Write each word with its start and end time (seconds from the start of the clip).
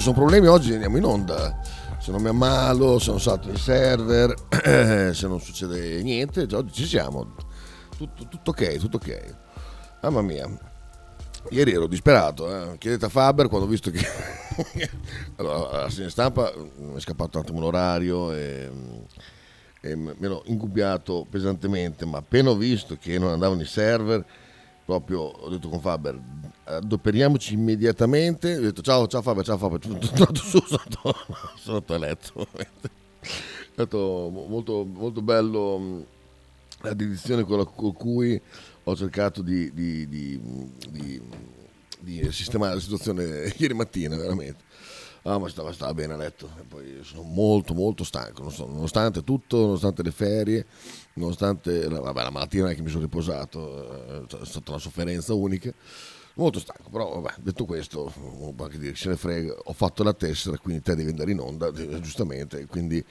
ci 0.00 0.06
sono 0.06 0.16
problemi 0.16 0.46
oggi 0.46 0.72
andiamo 0.72 0.96
in 0.96 1.04
onda. 1.04 1.60
Se 1.98 2.10
non 2.10 2.22
mi 2.22 2.28
ammalo, 2.28 2.98
se 2.98 3.10
non 3.10 3.20
salto 3.20 3.50
il 3.50 3.58
server, 3.58 4.34
se 5.12 5.26
non 5.26 5.38
succede 5.40 6.02
niente, 6.02 6.46
oggi 6.52 6.72
ci 6.72 6.86
siamo. 6.86 7.34
Tutto, 7.98 8.26
tutto 8.26 8.50
ok, 8.50 8.78
tutto 8.78 8.96
ok. 8.96 9.36
Mamma 10.00 10.22
mia. 10.22 10.48
Ieri 11.50 11.72
ero 11.72 11.86
disperato, 11.86 12.48
eh. 12.72 12.78
chiedete 12.78 13.04
a 13.04 13.08
Faber 13.10 13.48
quando 13.48 13.66
ho 13.66 13.68
visto 13.68 13.90
che... 13.90 14.00
allora, 15.36 15.84
a 15.84 15.90
segna 15.90 16.08
stampa 16.08 16.50
mi 16.78 16.96
è 16.96 17.00
scappato 17.00 17.36
un 17.36 17.44
attimo 17.44 17.60
l'orario 17.60 18.32
e, 18.32 18.70
e 19.82 19.96
mi 19.96 20.14
ero 20.18 20.44
ingubbiato 20.46 21.26
pesantemente, 21.28 22.06
ma 22.06 22.18
appena 22.18 22.48
ho 22.48 22.56
visto 22.56 22.96
che 22.98 23.18
non 23.18 23.32
andavano 23.32 23.60
i 23.60 23.66
server, 23.66 24.24
proprio 24.82 25.20
ho 25.20 25.50
detto 25.50 25.68
con 25.68 25.80
Faber, 25.80 26.18
adoperiamoci 26.76 27.54
immediatamente, 27.54 28.56
ho 28.56 28.60
detto 28.60 28.82
ciao, 28.82 29.06
ciao 29.06 29.22
Faber, 29.22 29.44
ciao 29.44 29.58
Faber, 29.58 29.80
sono 29.82 29.98
tornato 29.98 30.34
su 30.34 30.62
sotto, 30.66 31.14
sotto 31.56 31.96
letto. 31.98 32.46
È 32.52 32.66
stato 33.72 34.30
molto, 34.30 34.84
molto 34.84 35.22
bello 35.22 36.06
la 36.82 36.94
dedizione 36.94 37.44
con 37.44 37.92
cui 37.94 38.40
ho 38.84 38.96
cercato 38.96 39.42
di, 39.42 39.72
di, 39.72 40.08
di, 40.08 40.40
di, 42.00 42.32
sistemare 42.32 42.74
la 42.74 42.80
situazione 42.80 43.52
ieri 43.56 43.74
mattina, 43.74 44.16
veramente. 44.16 44.68
Ah, 45.22 45.38
ma 45.38 45.48
stava, 45.48 45.70
stava 45.72 45.92
bene 45.92 46.14
a 46.14 46.16
letto. 46.16 46.50
E 46.58 46.62
poi 46.62 47.00
sono 47.02 47.22
molto, 47.22 47.74
molto 47.74 48.04
stanco. 48.04 48.50
Nonostante 48.58 49.22
tutto, 49.22 49.58
nonostante 49.58 50.02
le 50.02 50.12
ferie, 50.12 50.66
nonostante 51.14 51.86
vabbè, 51.86 52.22
la 52.22 52.30
mattina 52.30 52.62
non 52.64 52.72
è 52.72 52.74
che 52.74 52.82
mi 52.82 52.88
sono 52.88 53.02
riposato, 53.02 54.24
eh, 54.30 54.40
è 54.40 54.46
stata 54.46 54.70
una 54.70 54.80
sofferenza 54.80 55.34
unica. 55.34 55.72
Molto 56.40 56.58
stanco, 56.58 56.88
però 56.90 57.20
vabbè, 57.20 57.34
detto 57.40 57.66
questo, 57.66 58.12
anche 58.58 58.78
dire, 58.78 58.96
se 58.96 59.10
ne 59.10 59.16
frega, 59.16 59.54
ho 59.64 59.72
fatto 59.74 60.02
la 60.02 60.14
tessera, 60.14 60.56
quindi 60.56 60.80
te 60.82 60.94
devi 60.94 61.10
andare 61.10 61.32
in 61.32 61.38
onda, 61.38 61.66
eh, 61.68 62.00
giustamente, 62.00 62.64
quindi 62.66 63.04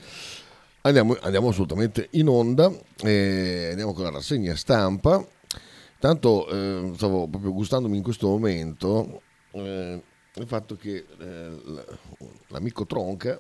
andiamo, 0.82 1.16
andiamo 1.22 1.50
assolutamente 1.50 2.08
in 2.12 2.28
onda, 2.28 2.72
e 3.04 3.68
andiamo 3.70 3.94
con 3.94 4.06
la 4.06 4.12
rassegna 4.12 4.56
stampa 4.56 5.24
Tanto 6.00 6.48
eh, 6.48 6.94
stavo 6.96 7.28
proprio 7.28 7.52
gustandomi 7.52 7.98
in 7.98 8.04
questo 8.04 8.30
momento 8.30 9.22
eh, 9.52 10.02
il 10.36 10.48
fatto 10.48 10.78
che 10.78 11.06
eh, 11.20 11.62
l'amico 12.48 12.86
Tronca 12.86 13.38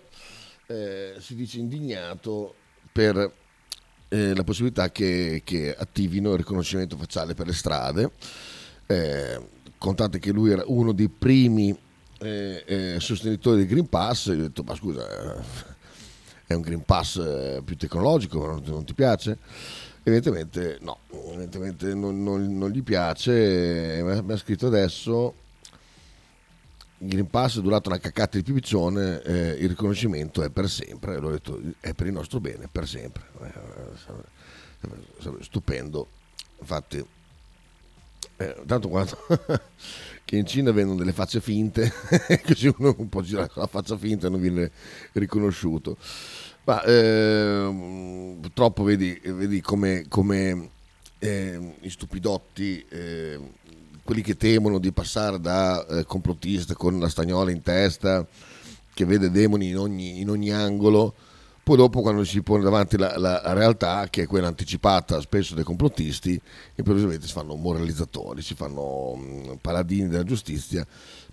eh, 0.67 1.15
si 1.19 1.35
dice 1.35 1.59
indignato 1.59 2.55
per 2.91 3.33
eh, 4.09 4.35
la 4.35 4.43
possibilità 4.43 4.91
che, 4.91 5.41
che, 5.45 5.73
attivino 5.73 6.33
il 6.33 6.37
riconoscimento 6.39 6.97
facciale 6.97 7.33
per 7.33 7.47
le 7.47 7.53
strade. 7.53 8.11
Eh, 8.85 9.39
contate 9.79 10.19
che 10.19 10.31
lui 10.31 10.51
era 10.51 10.61
uno 10.67 10.91
dei 10.91 11.09
primi 11.09 11.75
sostenitori 12.99 13.57
del 13.57 13.67
Green 13.67 13.89
Pass. 13.89 14.27
Io 14.27 14.33
ho 14.33 14.35
detto, 14.35 14.61
ma 14.61 14.75
scusa, 14.75 15.41
è 16.45 16.53
un 16.53 16.61
Green 16.61 16.85
Pass 16.85 17.61
più 17.63 17.75
tecnologico, 17.75 18.45
non, 18.45 18.61
non 18.65 18.85
ti 18.85 18.93
piace? 18.93 19.39
Evidentemente 20.03 20.77
no, 20.81 20.99
evidentemente 21.11 21.93
non, 21.95 22.21
non, 22.21 22.57
non 22.57 22.69
gli 22.69 22.83
piace, 22.83 24.21
mi 24.23 24.31
ha 24.31 24.37
scritto 24.37 24.67
adesso 24.67 25.33
il 27.01 27.07
Green 27.07 27.29
Pass 27.29 27.59
è 27.59 27.61
durato 27.61 27.87
una 27.89 27.97
caccata 27.97 28.37
di 28.37 28.43
pipiccione, 28.43 29.21
eh, 29.21 29.51
il 29.51 29.69
riconoscimento 29.69 30.43
è 30.43 30.49
per 30.49 30.69
sempre, 30.69 31.17
l'ho 31.17 31.31
detto, 31.31 31.61
è 31.79 31.93
per 31.93 32.07
il 32.07 32.13
nostro 32.13 32.41
bene, 32.41 32.67
per 32.69 32.87
sempre. 32.87 33.23
Eh, 33.43 33.53
stupendo, 35.41 36.07
infatti, 36.59 37.05
eh, 38.39 38.55
tanto 38.65 38.87
quando 38.87 39.17
che 40.23 40.37
in 40.37 40.45
Cina 40.45 40.71
vendono 40.71 40.97
delle 40.97 41.11
facce 41.11 41.41
finte, 41.41 41.91
così 42.45 42.73
uno 42.77 42.95
un 42.97 43.09
po' 43.09 43.21
gira 43.21 43.47
con 43.47 43.63
la 43.63 43.67
faccia 43.67 43.97
finta 43.97 44.27
e 44.27 44.29
non 44.29 44.39
viene 44.39 44.71
riconosciuto. 45.13 45.97
Ma 46.63 46.81
eh, 46.83 48.37
purtroppo 48.39 48.83
vedi, 48.83 49.19
vedi 49.23 49.59
come, 49.59 50.05
come 50.07 50.69
eh, 51.19 51.75
i 51.81 51.89
stupidotti, 51.89 52.85
eh, 52.87 53.39
quelli 54.03 54.21
che 54.21 54.37
temono 54.37 54.79
di 54.79 54.91
passare 54.91 55.39
da 55.39 55.85
eh, 55.85 56.05
complottista 56.05 56.75
con 56.75 56.99
la 56.99 57.09
stagnola 57.09 57.51
in 57.51 57.61
testa, 57.61 58.25
che 58.93 59.05
vede 59.05 59.31
demoni 59.31 59.69
in 59.69 59.77
ogni, 59.77 60.21
in 60.21 60.29
ogni 60.29 60.51
angolo, 60.51 61.13
poi 61.63 61.77
dopo 61.77 62.01
quando 62.01 62.23
si 62.23 62.41
pone 62.41 62.63
davanti 62.63 62.97
la, 62.97 63.17
la, 63.17 63.53
realtà, 63.53 64.07
che 64.09 64.23
è 64.23 64.27
quella 64.27 64.47
anticipata 64.47 65.19
spesso 65.21 65.55
dai 65.55 65.63
complottisti, 65.63 66.39
improvvisamente 66.75 67.27
si 67.27 67.33
fanno 67.33 67.55
moralizzatori, 67.55 68.41
si 68.41 68.55
fanno 68.55 69.15
mh, 69.15 69.57
paladini 69.61 70.07
della 70.07 70.23
giustizia. 70.23 70.85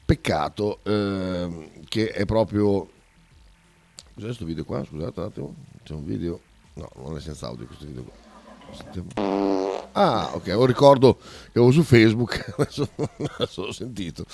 Peccato 0.04 0.78
eh, 0.84 1.70
che 1.88 2.10
è 2.10 2.24
proprio 2.26 2.88
Cos'è 4.16 4.28
questo 4.28 4.46
video 4.46 4.64
qua? 4.64 4.82
Scusate 4.82 5.20
un 5.20 5.26
attimo. 5.26 5.54
C'è 5.82 5.92
un 5.92 6.06
video. 6.06 6.40
No, 6.72 6.88
non 7.02 7.18
è 7.18 7.20
senza 7.20 7.48
audio 7.48 7.66
questo 7.66 7.84
video 7.84 8.02
qua. 8.02 8.14
Sentiamo. 8.72 9.88
Ah, 9.92 10.30
ok, 10.32 10.54
ho 10.56 10.64
ricordo 10.64 11.16
che 11.16 11.58
avevo 11.58 11.70
su 11.70 11.82
Facebook, 11.82 12.52
adesso, 12.56 12.88
adesso 12.96 13.66
l'ho 13.66 13.72
sentito. 13.72 14.24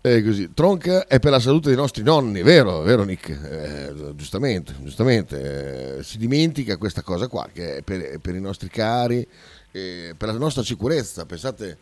È 0.00 0.22
così. 0.22 0.54
Tronca 0.54 1.08
è 1.08 1.18
per 1.18 1.32
la 1.32 1.40
salute 1.40 1.68
dei 1.68 1.76
nostri 1.76 2.04
nonni, 2.04 2.42
vero, 2.42 2.82
vero 2.82 3.02
Nick? 3.02 3.30
Eh, 3.30 4.14
giustamente, 4.14 4.74
giustamente. 4.80 5.98
Eh, 5.98 6.02
si 6.04 6.18
dimentica 6.18 6.76
questa 6.76 7.02
cosa 7.02 7.26
qua, 7.26 7.48
che 7.52 7.78
è 7.78 7.82
per, 7.82 8.20
per 8.20 8.36
i 8.36 8.40
nostri 8.40 8.68
cari, 8.68 9.26
eh, 9.72 10.14
per 10.16 10.28
la 10.28 10.38
nostra 10.38 10.62
sicurezza. 10.62 11.26
Pensate, 11.26 11.78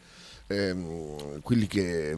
ehm, 0.47 1.43
quelli 1.43 1.66
che 1.66 2.10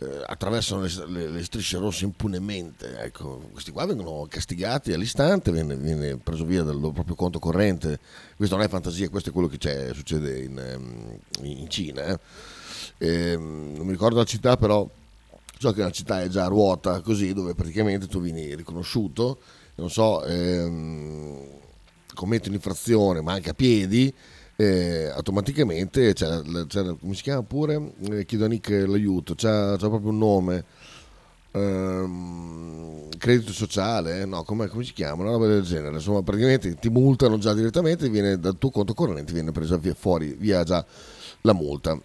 eh, 0.00 0.22
attraversano 0.26 0.82
le, 0.82 0.90
le, 1.06 1.28
le, 1.30 1.44
strisce 1.44 1.78
rosse 1.78 2.04
impunemente. 2.04 2.98
Ecco, 3.00 3.48
questi 3.50 3.70
qua 3.70 3.86
vengono 3.86 4.26
castigati 4.28 4.92
all'istante, 4.92 5.50
viene, 5.50 5.76
viene, 5.76 6.18
preso 6.18 6.44
via 6.44 6.62
dal 6.62 6.78
proprio 6.78 7.14
conto 7.14 7.38
corrente. 7.38 7.98
Questo 8.36 8.54
non 8.54 8.64
è 8.64 8.68
fantasia, 8.68 9.08
questo 9.08 9.30
è 9.30 9.32
quello 9.32 9.48
che 9.48 9.92
succede 9.94 10.40
in, 10.40 10.58
ehm, 10.58 11.18
in 11.40 11.70
Cina. 11.70 12.04
Eh. 12.04 12.18
Ehm, 12.98 13.72
non 13.76 13.86
mi 13.86 13.92
ricordo 13.92 14.18
la 14.18 14.24
città, 14.24 14.56
però 14.56 14.88
so 15.58 15.72
che 15.72 15.82
la 15.82 15.90
città 15.90 16.22
è 16.22 16.28
già 16.28 16.44
a 16.44 16.48
ruota 16.48 17.00
così, 17.00 17.32
dove 17.32 17.54
praticamente 17.54 18.06
tu 18.06 18.20
vieni 18.20 18.54
riconosciuto, 18.54 19.38
non 19.76 19.90
so, 19.90 20.24
ehm, 20.24 21.46
commetti 22.14 22.48
un'infrazione, 22.48 23.20
ma 23.20 23.32
anche 23.32 23.50
a 23.50 23.54
piedi 23.54 24.12
eh, 24.60 25.08
automaticamente 25.14 26.12
c'è, 26.14 26.42
c'è, 26.66 26.96
come 26.98 27.14
si 27.14 27.22
chiama 27.22 27.44
pure? 27.44 27.92
Eh, 28.10 28.24
chiedo 28.24 28.44
a 28.44 28.48
Nick 28.48 28.68
l'aiuto 28.70 29.36
c'è, 29.36 29.76
c'è 29.76 29.88
proprio 29.88 30.10
un 30.10 30.18
nome. 30.18 30.64
Ehm, 31.52 33.08
credito 33.18 33.52
sociale 33.52 34.24
no 34.24 34.42
come, 34.42 34.66
come, 34.66 34.82
si 34.82 34.92
chiama? 34.92 35.22
Una 35.22 35.30
roba 35.30 35.46
del 35.46 35.62
genere. 35.62 35.94
Insomma 35.94 36.22
praticamente 36.22 36.74
ti 36.74 36.88
multano 36.88 37.38
già 37.38 37.54
direttamente 37.54 38.08
viene 38.08 38.38
dal 38.40 38.58
tuo 38.58 38.70
conto 38.70 38.94
corrente 38.94 39.32
viene 39.32 39.52
presa 39.52 39.76
via 39.76 39.94
fuori 39.94 40.34
via 40.36 40.64
già 40.64 40.84
la 41.42 41.52
multa 41.52 41.96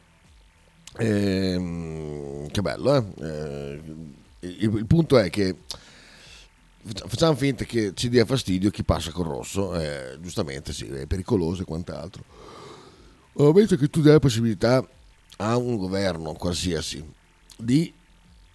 ehm, 0.98 2.48
che 2.50 2.62
bello 2.62 2.96
eh? 2.96 3.26
eh 3.26 3.82
il, 4.44 4.76
il 4.76 4.86
punto 4.86 5.18
è 5.18 5.30
che 5.30 5.56
facciamo 6.84 7.36
finta 7.36 7.64
che 7.64 7.94
ci 7.94 8.10
dia 8.10 8.26
fastidio 8.26 8.70
chi 8.70 8.84
passa 8.84 9.12
col 9.12 9.26
rosso, 9.26 9.80
eh, 9.80 10.18
giustamente 10.22 10.74
sì, 10.74 10.86
è 10.88 11.06
pericoloso 11.06 11.62
e 11.62 11.66
quant'altro. 11.66 12.24
Ma 13.34 13.52
mentre 13.52 13.78
che 13.78 13.90
tu 13.90 14.02
dai 14.02 14.14
la 14.14 14.20
possibilità 14.20 14.86
a 15.38 15.58
un 15.58 15.78
governo 15.78 16.34
qualsiasi 16.34 17.04
di 17.58 17.92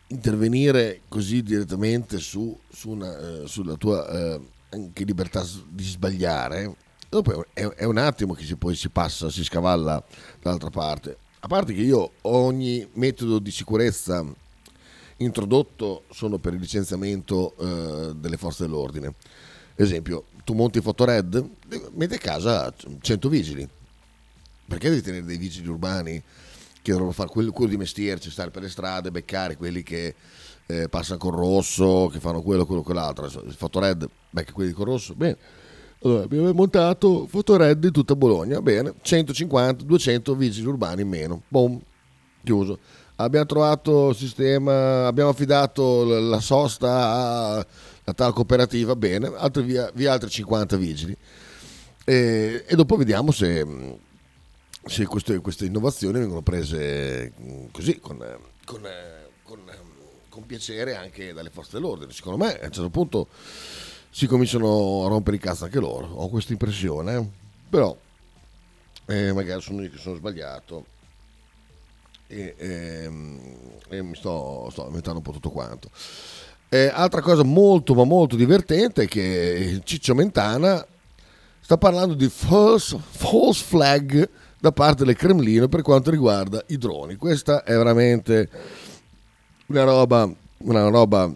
intervenire 0.09 1.03
così 1.09 1.43
direttamente 1.43 2.19
su, 2.19 2.57
su 2.69 2.91
una, 2.91 3.19
eh, 3.19 3.47
sulla 3.47 3.75
tua 3.75 4.09
eh, 4.09 4.41
anche 4.71 5.05
libertà 5.05 5.45
di 5.69 5.85
sbagliare, 5.85 6.77
dopo 7.09 7.47
è, 7.53 7.67
è, 7.67 7.85
un 7.85 7.97
attimo 7.97 8.35
che 8.35 8.45
si, 8.45 8.57
poi 8.57 8.77
si 8.77 8.89
passa, 8.91 9.31
si 9.31 9.43
scavalla 9.43 10.03
dall'altra 10.41 10.71
parte. 10.71 11.19
A 11.41 11.47
parte 11.47 11.73
che 11.73 11.83
io 11.83 12.13
ogni 12.23 12.87
metodo 12.95 13.39
di 13.39 13.53
sicurezza 13.53 14.25
introdotto 15.19 16.05
sono 16.11 16.39
per 16.39 16.55
il 16.55 16.61
licenziamento 16.61 17.55
eh, 17.57 18.15
delle 18.17 18.37
forze 18.37 18.65
dell'ordine. 18.65 19.15
Esempio, 19.77 20.25
tu 20.45 20.55
monti 20.55 20.81
Fotored, 20.81 21.49
metti 21.95 22.15
a 22.15 22.19
casa 22.19 22.75
100 23.01 23.29
vigili. 23.29 23.69
Perché 24.67 24.91
devi 24.91 25.01
tenere 25.01 25.25
dei 25.25 25.37
vigili 25.37 25.69
urbani 25.69 26.21
che 26.83 26.93
devono 26.93 27.13
fare 27.13 27.29
quello, 27.29 27.53
quello 27.53 27.71
di 27.71 27.77
mestiere, 27.77 28.19
cioè 28.19 28.33
stare 28.33 28.51
per 28.51 28.63
le 28.63 28.69
strade, 28.69 29.11
beccare 29.11 29.57
quelli 29.57 29.83
che 29.83 30.15
eh, 30.67 30.89
passano 30.89 31.19
col 31.19 31.35
rosso, 31.35 32.11
che 32.13 32.19
fanno 32.19 32.43
quello, 32.43 32.67
quello, 32.67 32.83
quell'altro. 32.83 33.27
Il 33.27 33.55
Fotored 33.55 34.09
becca 34.31 34.53
quelli 34.53 34.73
col 34.73 34.87
rosso, 34.87 35.15
bene. 35.15 35.37
Allora, 36.03 36.23
abbiamo 36.25 36.53
montato 36.53 37.27
Fotored 37.27 37.83
in 37.83 37.93
tutta 37.93 38.15
Bologna, 38.15 38.61
bene, 38.63 38.95
150, 39.01 39.85
200 39.85 40.35
vigili 40.35 40.67
urbani 40.67 41.03
in 41.03 41.09
meno, 41.09 41.43
boom, 41.49 41.81
chiuso 42.45 42.79
abbiamo 43.21 43.47
trovato 43.47 44.11
il 44.11 44.17
sistema, 44.17 45.07
abbiamo 45.07 45.31
affidato 45.31 46.05
la 46.05 46.41
sosta 46.41 47.67
alla 48.05 48.15
tal 48.15 48.33
cooperativa, 48.33 48.97
bene, 48.97 49.33
altri 49.37 49.63
via, 49.63 49.91
via 49.95 50.13
altri 50.13 50.31
50 50.31 50.77
vigili. 50.77 51.17
E, 52.05 52.65
e 52.67 52.75
dopo 52.75 52.97
vediamo 52.97 53.31
se, 53.33 53.67
se 54.85 55.05
queste, 55.07 55.39
queste, 55.41 55.67
innovazioni 55.67 56.19
vengono 56.19 56.43
prese 56.43 57.33
così, 57.71 57.99
con, 57.99 58.19
con, 58.65 58.81
con, 59.43 59.61
con 60.29 60.47
piacere 60.47 60.97
anche 60.97 61.33
dalle 61.33 61.51
forze 61.51 61.73
dell'ordine. 61.73 62.13
Secondo 62.13 62.45
me 62.45 62.59
a 62.59 62.67
un 62.67 62.73
certo 62.73 62.91
punto 62.91 63.29
si 64.11 64.27
cominciano 64.27 65.05
a 65.05 65.09
rompere 65.09 65.37
i 65.37 65.41
cazzo 65.41 65.65
anche 65.65 65.79
loro, 65.79 66.07
ho 66.07 66.29
questa 66.29 66.53
impressione, 66.53 67.31
però 67.69 67.97
eh, 69.07 69.33
magari 69.33 69.61
sono 69.61 69.83
io 69.83 69.91
che 69.91 69.99
sono 69.99 70.17
sbagliato 70.17 70.85
e, 72.27 72.55
e, 72.57 73.03
ehm, 73.05 73.41
e 73.89 74.03
mi 74.03 74.15
sto, 74.15 74.69
sto, 74.71 74.87
inventando 74.87 75.19
un 75.19 75.25
po' 75.25 75.33
tutto 75.33 75.51
quanto. 75.51 75.91
Eh, 76.69 76.91
altra 76.93 77.23
cosa 77.23 77.43
molto 77.43 77.95
ma 77.95 78.05
molto 78.05 78.37
divertente 78.37 79.05
è 79.05 79.09
che 79.09 79.81
Ciccio 79.85 80.15
Mentana 80.15 80.87
sta 81.61 81.79
parlando 81.79 82.15
di 82.15 82.29
false, 82.29 82.99
false 82.99 83.65
flag 83.65 84.29
da 84.59 84.73
parte 84.73 85.05
del 85.05 85.17
Cremlino 85.17 85.69
per 85.69 85.83
quanto 85.83 86.11
riguarda 86.11 86.63
i 86.69 86.77
droni. 86.77 87.17
Questa 87.17 87.63
è 87.63 87.73
veramente 87.73 88.49
una 89.67 89.85
roba, 89.85 90.31
una 90.59 90.89
roba 90.89 91.33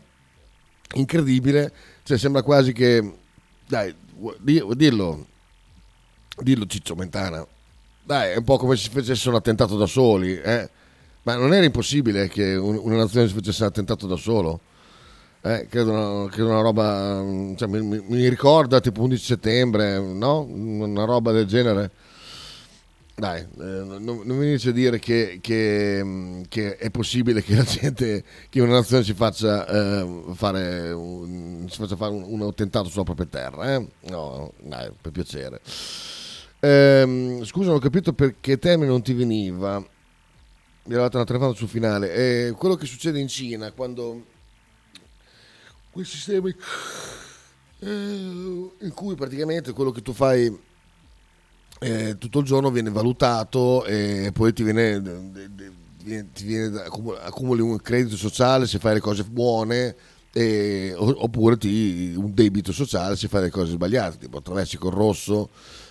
incredibile. 0.94 1.72
Cioè, 2.02 2.18
sembra 2.18 2.42
quasi 2.42 2.72
che. 2.72 3.12
Dai, 3.66 3.94
dillo, 4.38 5.26
dillo 6.36 6.66
Ciccio 6.66 6.94
Mentana. 6.94 7.46
Dai, 8.04 8.32
è 8.32 8.36
un 8.36 8.44
po' 8.44 8.58
come 8.58 8.76
se 8.76 8.84
si 8.84 8.90
facesse 8.90 9.28
un 9.28 9.36
attentato 9.36 9.76
da 9.76 9.86
soli, 9.86 10.38
eh? 10.38 10.68
Ma 11.22 11.36
non 11.36 11.54
era 11.54 11.64
impossibile 11.64 12.28
che 12.28 12.56
una 12.56 12.96
nazione 12.96 13.28
si 13.28 13.34
facesse 13.34 13.62
un 13.62 13.68
attentato 13.68 14.08
da 14.08 14.16
solo? 14.16 14.60
Eh, 15.40 15.66
credo, 15.68 15.92
una, 15.92 16.28
credo 16.28 16.48
una 16.50 16.60
roba. 16.60 17.24
Cioè, 17.56 17.68
mi, 17.68 18.00
mi, 18.00 18.28
ricorda 18.28 18.80
tipo 18.80 19.02
11 19.02 19.24
settembre, 19.24 20.00
no? 20.00 20.40
Una 20.42 21.04
roba 21.04 21.30
del 21.30 21.46
genere. 21.46 21.90
Dai, 23.14 23.40
eh, 23.40 23.46
non, 23.56 24.02
non, 24.02 24.36
mi 24.38 24.46
inizio 24.46 24.70
a 24.70 24.72
dire 24.72 24.98
che, 24.98 25.38
che, 25.42 26.42
che, 26.48 26.76
è 26.76 26.90
possibile 26.90 27.42
che 27.42 27.54
la 27.54 27.62
gente, 27.62 28.24
che 28.48 28.60
una 28.60 28.72
nazione 28.72 29.04
si 29.04 29.12
faccia 29.12 29.66
eh, 29.66 30.22
fare, 30.32 30.90
un, 30.92 31.66
si 31.68 31.76
faccia 31.76 31.94
fare 31.94 32.10
un, 32.12 32.24
un, 32.26 32.42
attentato 32.42 32.88
sulla 32.88 33.04
propria 33.04 33.26
terra. 33.26 33.74
Eh? 33.74 33.86
No, 34.08 34.52
dai, 34.62 34.90
per 34.98 35.12
piacere. 35.12 35.60
Ehm, 36.60 37.44
scusa, 37.44 37.66
non 37.66 37.76
ho 37.76 37.80
capito 37.80 38.14
perché 38.14 38.58
termine 38.58 38.88
non 38.88 39.02
ti 39.02 39.12
veniva. 39.12 39.78
Mi 39.78 40.94
era 40.94 41.02
una 41.02 41.24
telefonata 41.24 41.54
sul 41.54 41.68
finale. 41.68 42.12
È 42.48 42.52
quello 42.54 42.76
che 42.76 42.86
succede 42.86 43.20
in 43.20 43.28
Cina 43.28 43.70
quando 43.72 44.24
quei 45.90 46.06
sistemi 46.06 46.54
eh, 47.80 47.88
in 47.88 48.92
cui 48.94 49.14
praticamente 49.14 49.72
quello 49.72 49.90
che 49.90 50.00
tu 50.00 50.12
fai 50.12 50.70
eh, 51.82 52.16
tutto 52.16 52.38
il 52.38 52.44
giorno 52.44 52.70
viene 52.70 52.90
valutato 52.90 53.84
e 53.84 54.30
poi 54.32 54.52
ti 54.52 54.62
viene, 54.62 55.02
ti 56.32 56.44
viene 56.44 56.80
accumuli 57.22 57.60
un 57.60 57.76
credito 57.78 58.16
sociale 58.16 58.66
se 58.66 58.78
fai 58.78 58.94
le 58.94 59.00
cose 59.00 59.24
buone 59.24 59.94
e, 60.32 60.94
oppure 60.96 61.58
ti, 61.58 62.14
un 62.16 62.32
debito 62.32 62.72
sociale 62.72 63.16
se 63.16 63.28
fai 63.28 63.42
le 63.42 63.50
cose 63.50 63.72
sbagliate 63.72 64.16
tipo 64.16 64.38
attraversi 64.38 64.78
col 64.78 64.92
rosso 64.92 65.50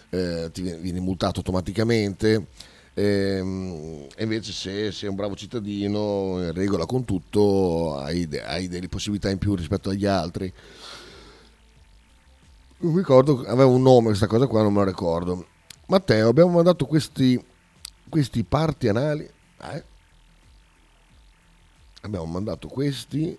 eh, 0.10 0.50
ti 0.54 0.62
viene, 0.62 0.78
vieni 0.80 1.00
multato 1.00 1.40
automaticamente. 1.40 2.48
Ehm, 2.94 4.08
e 4.16 4.24
invece 4.24 4.52
se 4.52 4.92
sei 4.92 5.10
un 5.10 5.16
bravo 5.16 5.36
cittadino 5.36 6.38
in 6.40 6.52
regola 6.54 6.86
con 6.86 7.06
tutto 7.06 7.98
hai, 7.98 8.28
hai 8.46 8.68
delle 8.68 8.90
possibilità 8.90 9.30
in 9.30 9.38
più 9.38 9.56
rispetto 9.56 9.90
agli 9.90 10.06
altri. 10.06 10.52
Non 12.78 12.96
ricordo 12.96 13.44
aveva 13.46 13.68
un 13.68 13.82
nome 13.82 14.08
questa 14.08 14.28
cosa 14.28 14.48
qua 14.48 14.64
non 14.64 14.74
me 14.74 14.80
lo 14.80 14.86
ricordo 14.86 15.46
Matteo 15.92 16.30
abbiamo 16.30 16.52
mandato 16.52 16.86
questi, 16.86 17.38
questi 18.08 18.44
parti 18.44 18.88
anali 18.88 19.30
eh? 19.62 19.84
abbiamo 22.04 22.26
mandato 22.28 22.70
questi 22.70 23.38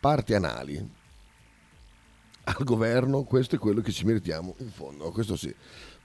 parti 0.00 0.32
anali 0.32 0.88
al 2.44 2.64
governo, 2.64 3.24
questo 3.24 3.56
è 3.56 3.58
quello 3.58 3.82
che 3.82 3.92
ci 3.92 4.06
meritiamo 4.06 4.54
in 4.60 4.70
fondo, 4.70 5.10
questo 5.10 5.36
sì. 5.36 5.54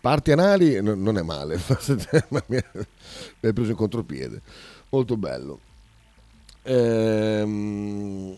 Parti 0.01 0.33
anali 0.33 0.81
no, 0.81 0.95
non 0.95 1.17
è 1.17 1.21
male, 1.21 1.57
mi 2.47 2.57
hai 2.57 3.53
preso 3.53 3.71
in 3.71 3.77
contropiede, 3.77 4.41
molto 4.89 5.15
bello. 5.15 5.59
Ehm, 6.63 8.37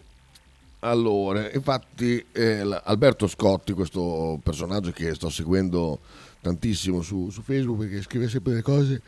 allora, 0.82 1.52
infatti 1.52 2.24
eh, 2.32 2.80
Alberto 2.84 3.26
Scotti, 3.26 3.74
questo 3.74 4.40
personaggio 4.44 4.92
che 4.92 5.16
sto 5.16 5.30
seguendo 5.30 6.00
tantissimo 6.48 7.02
su, 7.02 7.30
su 7.30 7.42
Facebook 7.42 7.80
perché 7.80 8.02
scrive 8.02 8.30
sempre 8.30 8.52
delle 8.52 8.64
cose 8.64 9.02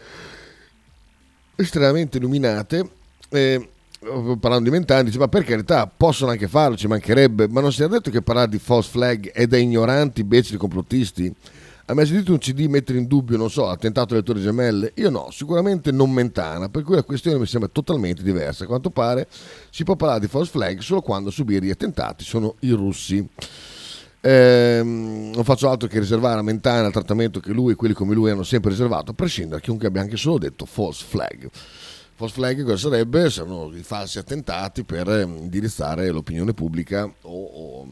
estremamente 1.55 2.17
illuminate, 2.17 2.89
eh, 3.29 3.69
parlando 4.39 4.63
di 4.63 4.69
vent'anni, 4.69 5.05
dice 5.05 5.17
ma 5.17 5.27
per 5.27 5.43
carità 5.43 5.87
possono 5.87 6.31
anche 6.31 6.47
farlo, 6.47 6.77
ci 6.77 6.87
mancherebbe, 6.87 7.47
ma 7.49 7.59
non 7.59 7.73
si 7.73 7.83
è 7.83 7.87
detto 7.87 8.09
che 8.09 8.21
parlare 8.21 8.49
di 8.49 8.59
false 8.59 8.89
flag 8.91 9.31
è 9.31 9.45
da 9.45 9.57
ignoranti, 9.57 10.23
beceri 10.23 10.57
complottisti? 10.57 11.33
Ha 11.85 11.95
mai 11.95 12.05
sentito 12.05 12.31
un 12.31 12.37
CD 12.37 12.67
mettere 12.67 12.99
in 12.99 13.07
dubbio, 13.07 13.35
non 13.35 13.49
so, 13.49 13.65
l'attentato 13.65 14.13
delle 14.13 14.23
Torri 14.23 14.41
Gemelle? 14.41 14.91
Io 14.97 15.09
no, 15.09 15.29
sicuramente 15.31 15.91
non 15.91 16.11
Mentana, 16.11 16.69
per 16.69 16.83
cui 16.83 16.93
la 16.93 17.03
questione 17.03 17.39
mi 17.39 17.47
sembra 17.47 17.67
totalmente 17.67 18.21
diversa. 18.21 18.63
A 18.63 18.67
quanto 18.67 18.91
pare 18.91 19.27
si 19.71 19.83
può 19.83 19.95
parlare 19.95 20.19
di 20.19 20.27
false 20.27 20.51
flag 20.51 20.79
solo 20.81 21.01
quando 21.01 21.31
subire 21.31 21.65
gli 21.65 21.71
attentati 21.71 22.23
sono 22.23 22.57
i 22.59 22.69
russi. 22.69 23.27
Ehm, 24.21 25.31
non 25.33 25.43
faccio 25.43 25.69
altro 25.69 25.87
che 25.87 25.99
riservare 25.99 26.39
a 26.39 26.43
Mentana 26.43 26.87
il 26.87 26.93
trattamento 26.93 27.39
che 27.39 27.51
lui 27.51 27.71
e 27.71 27.75
quelli 27.75 27.93
come 27.93 28.13
lui 28.13 28.29
hanno 28.29 28.43
sempre 28.43 28.71
riservato, 28.71 29.11
a 29.11 29.13
prescindere 29.13 29.57
da 29.57 29.61
chiunque 29.61 29.87
abbia 29.87 30.01
anche 30.01 30.17
solo 30.17 30.37
detto 30.37 30.65
false 30.65 31.05
flag. 31.05 31.49
False 32.15 32.33
flag 32.33 32.63
cosa 32.63 32.89
sarebbe? 32.89 33.29
Sono 33.29 33.73
i 33.73 33.83
falsi 33.83 34.17
attentati 34.17 34.83
per 34.83 35.09
ehm, 35.09 35.37
indirizzare 35.37 36.09
l'opinione 36.09 36.53
pubblica 36.53 37.09
o, 37.21 37.43
o, 37.43 37.87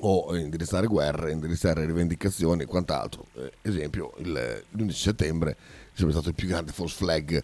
o 0.00 0.36
indirizzare 0.36 0.86
guerre, 0.86 1.32
indirizzare 1.32 1.86
rivendicazioni 1.86 2.62
e 2.62 2.66
quant'altro. 2.66 3.26
Eh, 3.36 3.52
esempio, 3.62 4.12
il, 4.18 4.62
l'11 4.70 4.90
settembre 4.90 5.56
è 5.94 6.10
stato 6.10 6.28
il 6.28 6.34
più 6.34 6.48
grande 6.48 6.72
false 6.72 6.96
flag 6.96 7.42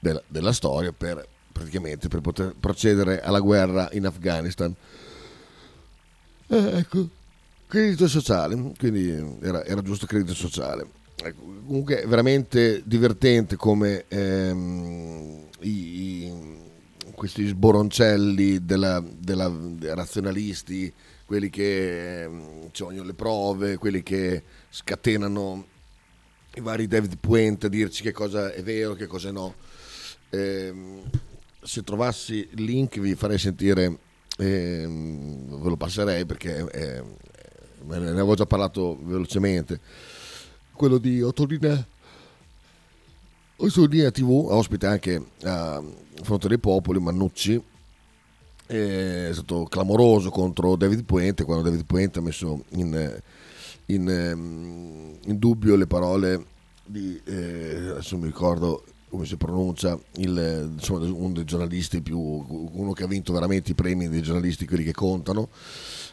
della, 0.00 0.22
della 0.26 0.52
storia 0.52 0.92
per 0.92 1.24
praticamente 1.52 2.08
per 2.08 2.20
poter 2.20 2.54
procedere 2.58 3.22
alla 3.22 3.40
guerra 3.40 3.88
in 3.92 4.06
Afghanistan. 4.06 4.74
Eh, 6.48 6.78
ecco, 6.78 7.08
credito 7.66 8.06
sociale, 8.06 8.72
quindi 8.78 9.10
era, 9.42 9.64
era 9.64 9.82
giusto 9.82 10.06
credito 10.06 10.34
sociale. 10.34 10.86
Ecco, 11.16 11.42
comunque 11.66 12.02
è 12.02 12.06
veramente 12.06 12.82
divertente 12.84 13.56
come 13.56 14.04
ehm, 14.06 15.46
i, 15.60 15.68
i, 15.68 16.32
questi 17.14 17.46
sboroncelli 17.46 18.64
della, 18.64 19.02
della, 19.18 19.50
razionalisti, 19.94 20.92
quelli 21.24 21.50
che 21.50 22.22
ehm, 22.22 22.70
vogliono 22.78 23.06
le 23.06 23.14
prove, 23.14 23.76
quelli 23.78 24.02
che 24.02 24.42
scatenano 24.70 25.66
i 26.54 26.60
vari 26.60 26.86
David 26.86 27.16
Puente 27.18 27.66
a 27.66 27.70
dirci 27.70 28.02
che 28.02 28.12
cosa 28.12 28.52
è 28.52 28.62
vero, 28.62 28.94
che 28.94 29.06
cosa 29.06 29.32
no. 29.32 29.54
Ehm, 30.30 31.02
se 31.60 31.82
trovassi 31.82 32.48
il 32.52 32.62
link 32.62 33.00
vi 33.00 33.14
farei 33.16 33.38
sentire, 33.38 33.98
ehm, 34.36 35.60
ve 35.60 35.68
lo 35.68 35.76
passerei 35.76 36.24
perché 36.26 36.66
eh, 36.70 37.02
ne 37.84 37.96
avevo 37.96 38.34
già 38.34 38.46
parlato 38.46 38.98
velocemente. 39.02 39.80
Quello 40.72 40.98
di 40.98 41.22
Ottorina, 41.22 41.86
Ottorina 43.56 44.10
TV, 44.10 44.30
ospite 44.50 44.86
anche 44.86 45.24
a 45.42 45.82
Fronte 46.22 46.48
dei 46.48 46.58
Popoli, 46.58 47.00
Mannucci, 47.00 47.62
è 48.66 49.30
stato 49.32 49.64
clamoroso 49.64 50.30
contro 50.30 50.76
David 50.76 51.04
Puente 51.04 51.44
quando 51.44 51.62
David 51.62 51.84
Puente 51.84 52.18
ha 52.18 52.22
messo 52.22 52.64
in, 52.70 53.22
in, 53.86 54.08
ehm, 54.08 55.18
in 55.24 55.38
dubbio 55.38 55.76
le 55.76 55.86
parole 55.86 56.44
di, 56.84 57.20
eh, 57.24 57.88
adesso 57.90 58.16
mi 58.16 58.26
ricordo 58.26 58.84
come 59.16 59.26
si 59.26 59.36
pronuncia, 59.36 59.98
il, 60.16 60.72
insomma, 60.74 61.06
uno 61.06 61.32
dei 61.32 61.44
giornalisti 61.44 62.02
più, 62.02 62.18
uno 62.18 62.92
che 62.92 63.02
ha 63.02 63.06
vinto 63.06 63.32
veramente 63.32 63.72
i 63.72 63.74
premi 63.74 64.08
dei 64.08 64.22
giornalisti, 64.22 64.66
quelli 64.66 64.84
che 64.84 64.92
contano, 64.92 65.48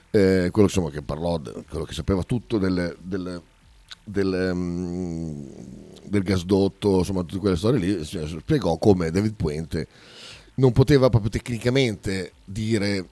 eh, 0.10 0.50
quello 0.52 0.68
insomma, 0.68 0.90
che 0.90 1.02
parlò, 1.02 1.40
quello 1.70 1.86
che 1.86 1.94
sapeva 1.94 2.24
tutto 2.24 2.58
del, 2.58 2.96
del 3.02 3.42
del, 4.06 4.52
um, 4.54 5.48
del 6.04 6.24
gasdotto, 6.24 6.98
insomma 6.98 7.24
tutte 7.24 7.40
quelle 7.40 7.56
storie 7.56 7.80
lì, 7.80 8.04
spiegò 8.04 8.78
come 8.78 9.12
David 9.12 9.36
Puente 9.36 9.88
non 10.56 10.74
poteva 10.74 11.10
proprio 11.10 11.32
tecnicamente 11.32 12.34
dire 12.44 13.08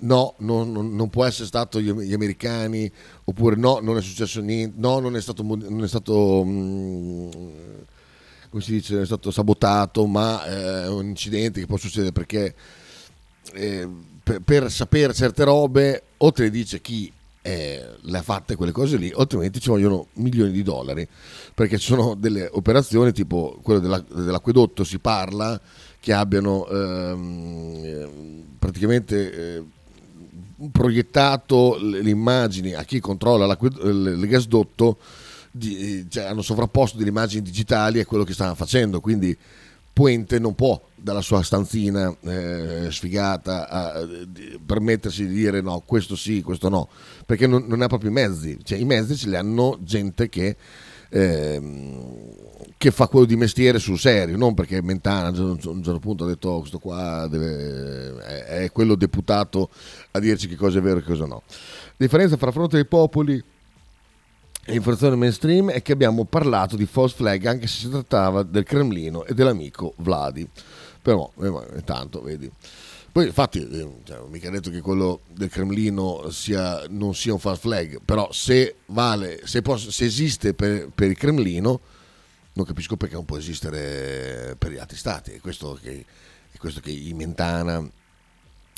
no, 0.00 0.34
non, 0.38 0.72
non, 0.72 1.08
può 1.08 1.24
essere 1.24 1.46
stato 1.46 1.80
gli, 1.80 2.12
americani, 2.12 2.90
oppure 3.24 3.56
no, 3.56 3.78
non 3.80 3.96
è 3.96 4.02
successo 4.02 4.40
niente, 4.40 4.74
no, 4.78 4.98
non 4.98 5.16
è 5.16 5.20
stato, 5.20 5.42
non 5.42 5.82
è 5.82 5.88
stato 5.88 6.40
um, 6.40 7.30
come 8.50 8.62
si 8.62 8.72
dice, 8.72 9.02
è 9.02 9.04
stato 9.04 9.30
sabotato, 9.30 10.06
ma 10.06 10.44
eh, 10.46 10.84
è 10.84 10.88
un 10.88 11.06
incidente 11.06 11.60
che 11.60 11.66
può 11.66 11.76
succedere 11.76 12.12
perché 12.12 12.54
eh, 13.52 13.88
per, 14.22 14.40
per, 14.40 14.70
sapere 14.70 15.12
certe 15.14 15.44
robe 15.44 16.02
o 16.18 16.32
te 16.32 16.44
le 16.44 16.50
dice 16.50 16.80
chi 16.80 17.10
eh, 17.42 17.86
le 18.00 18.18
ha 18.18 18.22
fatte 18.22 18.56
quelle 18.56 18.72
cose 18.72 18.96
lì, 18.96 19.12
altrimenti 19.16 19.60
ci 19.60 19.70
vogliono 19.70 20.08
milioni 20.14 20.50
di 20.50 20.62
dollari, 20.62 21.06
perché 21.54 21.78
ci 21.78 21.86
sono 21.86 22.14
delle 22.14 22.48
operazioni 22.50 23.12
tipo 23.12 23.58
quello 23.62 23.80
della, 23.80 24.04
dell'acquedotto, 24.06 24.84
si 24.84 24.98
parla 24.98 25.58
che 26.00 26.12
abbiano 26.12 26.66
ehm, 26.68 28.44
praticamente 28.58 29.56
eh, 29.56 29.64
proiettato 30.70 31.78
le 31.80 32.10
immagini 32.10 32.74
a 32.74 32.82
chi 32.82 33.00
controlla 33.00 33.56
il 33.60 34.26
gasdotto, 34.26 34.98
di, 35.50 36.06
cioè 36.08 36.24
hanno 36.24 36.42
sovrapposto 36.42 36.96
delle 36.96 37.10
immagini 37.10 37.42
digitali 37.42 38.00
a 38.00 38.06
quello 38.06 38.24
che 38.24 38.32
stavano 38.32 38.56
facendo, 38.56 39.00
quindi 39.00 39.36
Puente 39.98 40.38
non 40.38 40.54
può 40.54 40.80
dalla 40.94 41.20
sua 41.20 41.42
stanzina 41.42 42.16
eh, 42.20 42.86
sfigata 42.88 43.68
a, 43.68 44.04
di, 44.04 44.56
permettersi 44.64 45.26
di 45.26 45.34
dire 45.34 45.60
no, 45.60 45.82
questo 45.84 46.14
sì, 46.14 46.40
questo 46.40 46.68
no, 46.68 46.88
perché 47.26 47.48
non, 47.48 47.64
non 47.66 47.82
ha 47.82 47.88
proprio 47.88 48.10
i 48.10 48.12
mezzi, 48.12 48.58
cioè, 48.62 48.78
i 48.78 48.84
mezzi 48.84 49.16
ce 49.16 49.28
li 49.28 49.34
hanno 49.34 49.76
gente 49.80 50.28
che, 50.28 50.56
eh, 51.08 51.60
che 52.76 52.90
fa 52.92 53.08
quello 53.08 53.26
di 53.26 53.34
mestiere 53.34 53.80
sul 53.80 53.98
serio, 53.98 54.36
non 54.36 54.54
perché 54.54 54.80
Mentana 54.82 55.36
a 55.36 55.40
un 55.40 55.58
certo 55.58 55.98
punto 55.98 56.22
ha 56.22 56.28
detto 56.28 56.48
oh, 56.48 56.58
questo 56.60 56.78
qua 56.78 57.26
deve, 57.26 58.22
è, 58.22 58.44
è, 58.62 58.70
quello 58.70 58.94
deputato 58.94 59.68
a 60.12 60.20
dirci 60.20 60.46
che 60.46 60.54
cosa 60.54 60.78
è 60.78 60.80
vero 60.80 61.00
e 61.00 61.02
cosa 61.02 61.26
no. 61.26 61.42
La 61.48 62.06
differenza 62.06 62.36
fra 62.36 62.52
fronte 62.52 62.76
dei 62.76 62.86
popoli 62.86 63.42
L'informazione 64.68 65.16
mainstream 65.16 65.70
è 65.70 65.80
che 65.80 65.92
abbiamo 65.92 66.24
parlato 66.24 66.76
di 66.76 66.84
false 66.84 67.16
flag 67.16 67.46
anche 67.46 67.66
se 67.66 67.78
si 67.78 67.88
trattava 67.88 68.42
del 68.42 68.64
Cremlino 68.64 69.24
e 69.24 69.32
dell'amico 69.32 69.94
Vladi. 69.96 70.46
Però, 71.00 71.32
eh, 71.40 71.82
tanto, 71.84 72.20
vedi. 72.20 72.50
Poi, 73.10 73.26
infatti, 73.26 73.66
eh, 73.66 73.88
cioè, 74.04 74.20
mica 74.28 74.50
detto 74.50 74.68
che 74.68 74.82
quello 74.82 75.20
del 75.32 75.48
Cremlino 75.48 76.28
sia, 76.28 76.84
non 76.90 77.14
sia 77.14 77.32
un 77.32 77.38
false 77.38 77.62
flag, 77.62 78.00
però 78.04 78.30
se 78.30 78.76
vale, 78.86 79.40
se, 79.44 79.62
posso, 79.62 79.90
se 79.90 80.04
esiste 80.04 80.52
per, 80.52 80.90
per, 80.94 81.08
il 81.08 81.16
Cremlino, 81.16 81.80
non 82.52 82.66
capisco 82.66 82.98
perché 82.98 83.14
non 83.14 83.24
può 83.24 83.38
esistere 83.38 84.54
per 84.58 84.70
gli 84.70 84.78
altri 84.78 84.98
stati. 84.98 85.30
È 85.30 85.40
questo 85.40 85.78
che, 85.82 86.04
è 86.52 86.58
questo 86.58 86.80
che 86.80 86.90
i 86.90 87.14
Mentana 87.14 87.78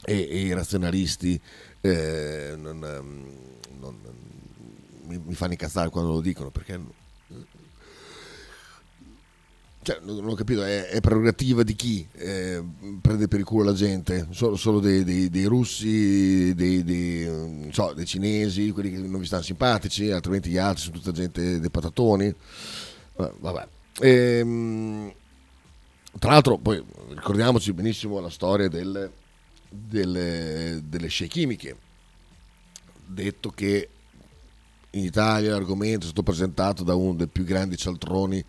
e, 0.05 0.29
e 0.31 0.39
i 0.39 0.53
razionalisti 0.53 1.41
eh, 1.81 2.55
non, 2.57 2.85
ehm, 2.85 3.27
non 3.81 3.99
mi, 5.05 5.21
mi 5.25 5.35
fanno 5.35 5.53
incazzare 5.53 5.91
quando 5.91 6.13
lo 6.13 6.21
dicono 6.21 6.51
perché 6.51 6.81
cioè, 9.83 9.99
non 10.03 10.29
ho 10.29 10.35
capito, 10.35 10.63
è, 10.63 10.89
è 10.89 11.01
prerogativa 11.01 11.63
di 11.63 11.75
chi 11.75 12.07
eh, 12.13 12.63
prende 13.01 13.29
per 13.29 13.39
il 13.39 13.47
culo 13.47 13.65
la 13.65 13.73
gente? 13.73 14.27
Solo, 14.31 14.57
solo 14.57 14.79
dei, 14.79 15.05
dei, 15.05 15.31
dei, 15.31 15.47
russi, 15.47 16.55
dei, 16.55 16.85
dei, 16.85 17.71
so, 17.73 17.95
dei, 17.95 18.05
cinesi, 18.05 18.73
quelli 18.73 18.91
che 18.91 18.99
non 18.99 19.21
vi 19.21 19.27
stanno 19.27 19.43
simpatici, 19.43 20.11
altrimenti 20.11 20.51
gli 20.51 20.59
altri 20.59 20.83
sono 20.83 20.97
tutta 20.99 21.13
gente 21.13 21.61
dei 21.61 21.71
patatoni. 21.71 22.35
Vabbè. 23.17 23.69
Ehm, 24.01 25.13
tra 26.19 26.33
l'altro, 26.33 26.59
poi 26.59 26.85
ricordiamoci 27.09 27.73
benissimo 27.73 28.21
la 28.21 28.31
storia 28.31 28.69
del, 28.69 29.11
delle, 29.67 30.83
delle 30.85 31.09
scie 31.09 31.27
chimiche. 31.27 31.77
Detto 33.07 33.49
che 33.49 33.89
in 34.93 35.05
Italia 35.05 35.53
l'argomento 35.53 36.01
è 36.01 36.05
stato 36.05 36.23
presentato 36.23 36.83
da 36.83 36.95
uno 36.95 37.15
dei 37.15 37.29
più 37.29 37.45
grandi 37.45 37.77
cialtroni 37.77 38.45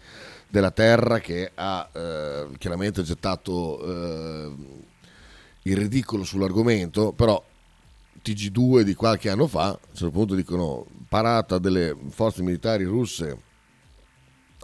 della 0.47 0.71
terra 0.71 1.19
che 1.19 1.51
ha 1.53 1.89
eh, 1.91 2.47
chiaramente 2.57 3.03
gettato 3.03 3.81
eh, 3.83 4.51
il 5.63 5.77
ridicolo 5.77 6.23
sull'argomento, 6.23 7.13
però 7.13 7.41
TG2 8.23 8.81
di 8.81 8.93
qualche 8.93 9.29
anno 9.29 9.47
fa, 9.47 9.67
a 9.67 9.69
un 9.71 9.95
certo 9.95 10.11
punto 10.11 10.35
dicono 10.35 10.85
parata 11.07 11.57
delle 11.57 11.95
forze 12.09 12.41
militari 12.41 12.83
russe 12.83 13.49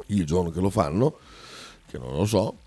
il 0.07 0.25
giorno 0.25 0.49
che 0.49 0.59
lo 0.59 0.69
fanno, 0.69 1.17
che 1.87 1.97
non 1.97 2.15
lo 2.15 2.25
so, 2.25 2.57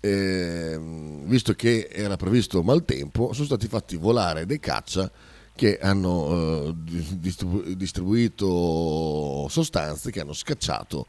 eh, 0.00 0.78
visto 1.24 1.54
che 1.54 1.88
era 1.90 2.16
previsto 2.16 2.62
maltempo, 2.62 3.32
sono 3.32 3.46
stati 3.46 3.66
fatti 3.68 3.96
volare 3.96 4.46
dei 4.46 4.60
caccia 4.60 5.10
che 5.58 5.76
hanno 5.80 6.68
eh, 6.68 6.74
distribu- 7.16 7.70
distribuito 7.70 9.48
sostanze 9.50 10.12
che 10.12 10.20
hanno 10.20 10.32
scacciato 10.32 11.06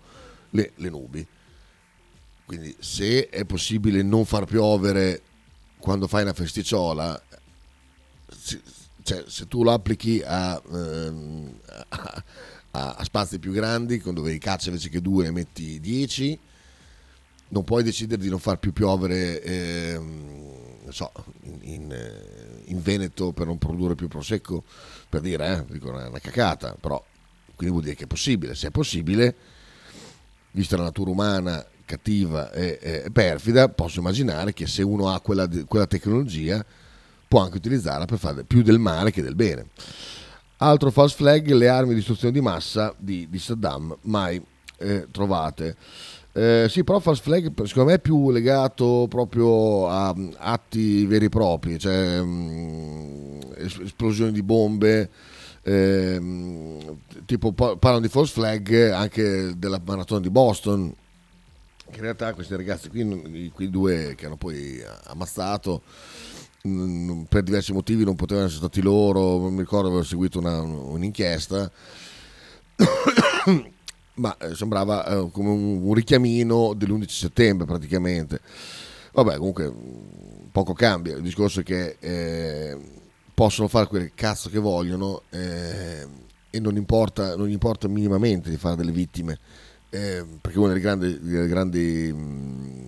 le, 0.50 0.72
le, 0.78 0.90
nubi. 0.90 1.28
Quindi 2.48 2.76
se 2.80 3.30
è 3.30 3.46
possibile 3.46 4.02
non 4.02 4.26
far 4.26 4.46
piovere 4.46 5.22
quando 5.78 6.08
fai 6.08 6.24
una 6.24 6.34
festiciola, 6.34 7.22
se, 8.36 8.60
cioè, 9.04 9.24
se 9.28 9.48
tu 9.48 9.62
lo 9.62 9.72
applichi 9.72 10.20
a, 10.26 10.60
ehm, 10.68 11.60
a, 11.90 12.24
a, 12.72 13.04
spazi 13.04 13.38
più 13.38 13.52
grandi, 13.52 14.02
dove 14.04 14.34
i 14.34 14.40
caccia 14.40 14.70
invece 14.70 14.90
che 14.90 15.00
due 15.00 15.26
ne 15.26 15.32
metti 15.32 15.80
10, 15.80 16.40
non 17.50 17.64
puoi 17.64 17.84
decidere 17.84 18.20
di 18.20 18.30
non 18.30 18.40
far 18.40 18.58
più 18.58 18.74
piovere 18.74 19.44
ehm, 19.44 20.19
so, 20.92 21.12
in, 21.44 21.60
in, 21.62 22.62
in, 22.66 22.82
Veneto 22.82 23.32
per 23.32 23.48
non 23.48 23.58
produrre 23.58 23.96
più 23.96 24.08
prosecco, 24.08 24.64
per 25.08 25.22
dire, 25.22 25.48
eh, 25.48 25.74
dico 25.74 25.90
una, 25.90 26.08
una 26.08 26.20
cacata, 26.20 26.76
però 26.80 27.04
quindi 27.56 27.74
vuol 27.74 27.84
dire 27.84 27.96
che 27.96 28.06
è 28.06 28.08
possibile. 28.08 28.56
Se 28.56 28.68
è 28.68 28.72
possibile, 28.72 29.36
vista 30.52 30.78
la 30.78 30.84
natura 30.84 31.12
umana 31.12 31.66
cattiva 31.86 32.52
e, 32.52 32.80
e 32.82 33.12
perfida, 33.12 33.68
posso 33.68 34.00
immaginare 34.00 34.54
che 34.54 34.68
se 34.68 34.84
uno 34.84 35.10
ha 35.10 35.20
quella, 35.20 35.48
quella, 35.66 35.88
tecnologia 35.88 36.64
può 37.28 37.42
anche 37.42 37.58
utilizzarla 37.58 38.06
per 38.06 38.18
fare 38.18 38.44
più 38.44 38.62
del 38.62 38.80
male 38.80 39.12
che 39.12 39.22
del 39.22 39.36
bene. 39.36 39.68
Altro 40.58 40.92
false 40.92 41.16
flag, 41.16 41.52
le 41.52 41.68
armi 41.68 41.90
di 41.90 41.96
distruzione 41.96 42.34
di 42.34 42.42
massa 42.42 42.94
di, 42.98 43.28
di 43.30 43.40
Saddam, 43.40 43.98
mai 44.02 44.42
eh, 44.78 45.08
trovate. 45.12 45.76
Eh, 46.32 46.68
sì, 46.70 46.84
però 46.84 47.00
false 47.00 47.24
flag 47.24 47.52
secondo 47.66 47.90
me 47.90 47.96
è 47.96 48.00
più 48.00 48.30
legato 48.30 49.08
proprio 49.10 49.88
a 49.88 50.14
mm, 50.16 50.32
atti 50.38 51.06
veri 51.06 51.26
e 51.26 51.30
propri, 51.30 51.80
cioè 51.80 52.22
mh, 52.22 52.28
mm, 52.28 53.40
esplosioni 53.58 54.32
di 54.32 54.44
bombe, 54.44 55.10
eh, 55.64 56.22
tipo 57.26 57.52
parlano 57.52 58.00
di 58.00 58.10
false 58.10 58.34
flag 58.34 58.92
anche 58.92 59.58
della 59.58 59.82
maratona 59.84 60.22
di 60.22 60.30
Boston, 60.30 60.94
che 61.90 61.96
in 61.96 62.02
realtà 62.04 62.34
questi 62.34 62.56
ragazzi 62.56 62.90
qui, 62.90 63.52
quei 63.54 63.70
due 63.72 64.14
che 64.16 64.28
hanno 64.28 64.38
poi 64.38 64.80
ammazzato, 65.06 65.82
mh, 66.62 67.24
per 67.28 67.42
diversi 67.42 67.74
motivi 67.74 68.04
non 68.04 68.16
potevano 68.16 68.46
essere 68.46 68.62
stati 68.62 68.82
loro, 68.82 69.40
non 69.40 69.54
mi 69.54 69.62
ricordo, 69.62 69.88
avevo 69.88 70.04
seguito 70.04 70.38
una, 70.38 70.62
un'inchiesta 70.62 71.72
ma 74.20 74.36
eh, 74.38 74.54
sembrava 74.54 75.06
eh, 75.06 75.30
come 75.32 75.50
un, 75.50 75.82
un, 75.82 75.94
richiamino 75.94 76.74
dell'11 76.74 77.08
settembre 77.08 77.66
praticamente. 77.66 78.42
Vabbè, 79.14 79.38
comunque 79.38 79.74
poco 80.52 80.74
cambia, 80.74 81.16
il 81.16 81.24
discorso 81.24 81.62
è 81.62 81.64
che 81.64 81.96
eh, 82.00 82.78
possono 83.34 83.68
fare 83.68 83.88
quel 83.88 84.12
cazzo 84.14 84.50
che 84.50 84.60
vogliono 84.60 85.24
eh, 85.30 86.06
e 86.50 86.60
non 86.60 86.76
importa, 86.76 87.36
non 87.36 87.50
importa 87.50 87.88
minimamente 87.88 88.50
di 88.50 88.58
fare 88.58 88.76
delle 88.76 88.92
vittime, 88.92 89.40
eh, 89.90 90.24
perché 90.40 90.60
una 90.60 90.68
delle 90.70 90.80
grandi, 90.80 91.20
delle 91.22 91.48
grandi 91.48 92.12
mm, 92.14 92.80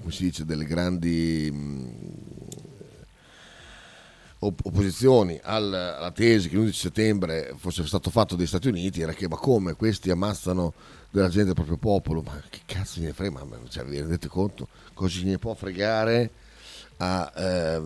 come 0.00 0.12
si 0.12 0.24
dice, 0.24 0.44
delle 0.44 0.64
grandi... 0.64 1.98
Opposizioni 4.42 5.38
alla 5.42 6.10
tesi 6.14 6.48
che 6.48 6.56
l'11 6.56 6.72
settembre 6.72 7.52
fosse 7.56 7.86
stato 7.86 8.08
fatto 8.08 8.36
dagli 8.36 8.46
Stati 8.46 8.68
Uniti 8.68 9.02
era 9.02 9.12
che 9.12 9.28
ma 9.28 9.36
come 9.36 9.74
questi 9.74 10.10
ammazzano 10.10 10.72
della 11.10 11.28
gente 11.28 11.46
del 11.46 11.54
proprio 11.54 11.76
popolo? 11.76 12.22
Ma 12.22 12.40
che 12.48 12.60
cazzo 12.64 13.00
ne 13.00 13.12
frega? 13.12 13.44
Ma 13.44 13.58
cioè, 13.68 13.84
vi 13.84 13.98
rendete 13.98 14.28
conto? 14.28 14.68
Cosa 14.94 15.20
ne 15.24 15.36
può 15.36 15.52
fregare 15.54 16.30
a, 16.96 17.32
eh, 17.36 17.82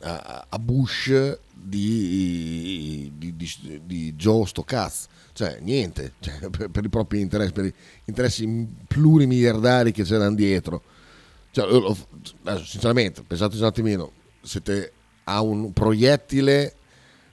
a, 0.00 0.46
a 0.48 0.58
Bush 0.58 1.38
di, 1.52 3.12
di, 3.14 3.36
di, 3.36 3.82
di 3.84 4.14
Joe 4.14 4.46
Stocaz 4.46 5.08
cioè 5.38 5.58
niente 5.60 6.14
cioè, 6.18 6.48
per, 6.50 6.68
per, 6.68 6.84
i 6.84 6.88
propri 6.88 7.20
interessi 7.20 7.52
per 7.52 7.64
gli 7.66 7.72
interessi 8.06 8.66
plurimiliardari 8.88 9.92
che 9.92 10.04
c'erano 10.04 10.34
dietro. 10.34 10.82
Cioè, 11.50 11.66
sinceramente 12.64 13.22
pensate 13.22 13.56
un 13.56 13.64
attimino 13.64 14.12
siete 14.40 14.92
a 15.28 15.42
un 15.42 15.72
proiettile 15.72 16.74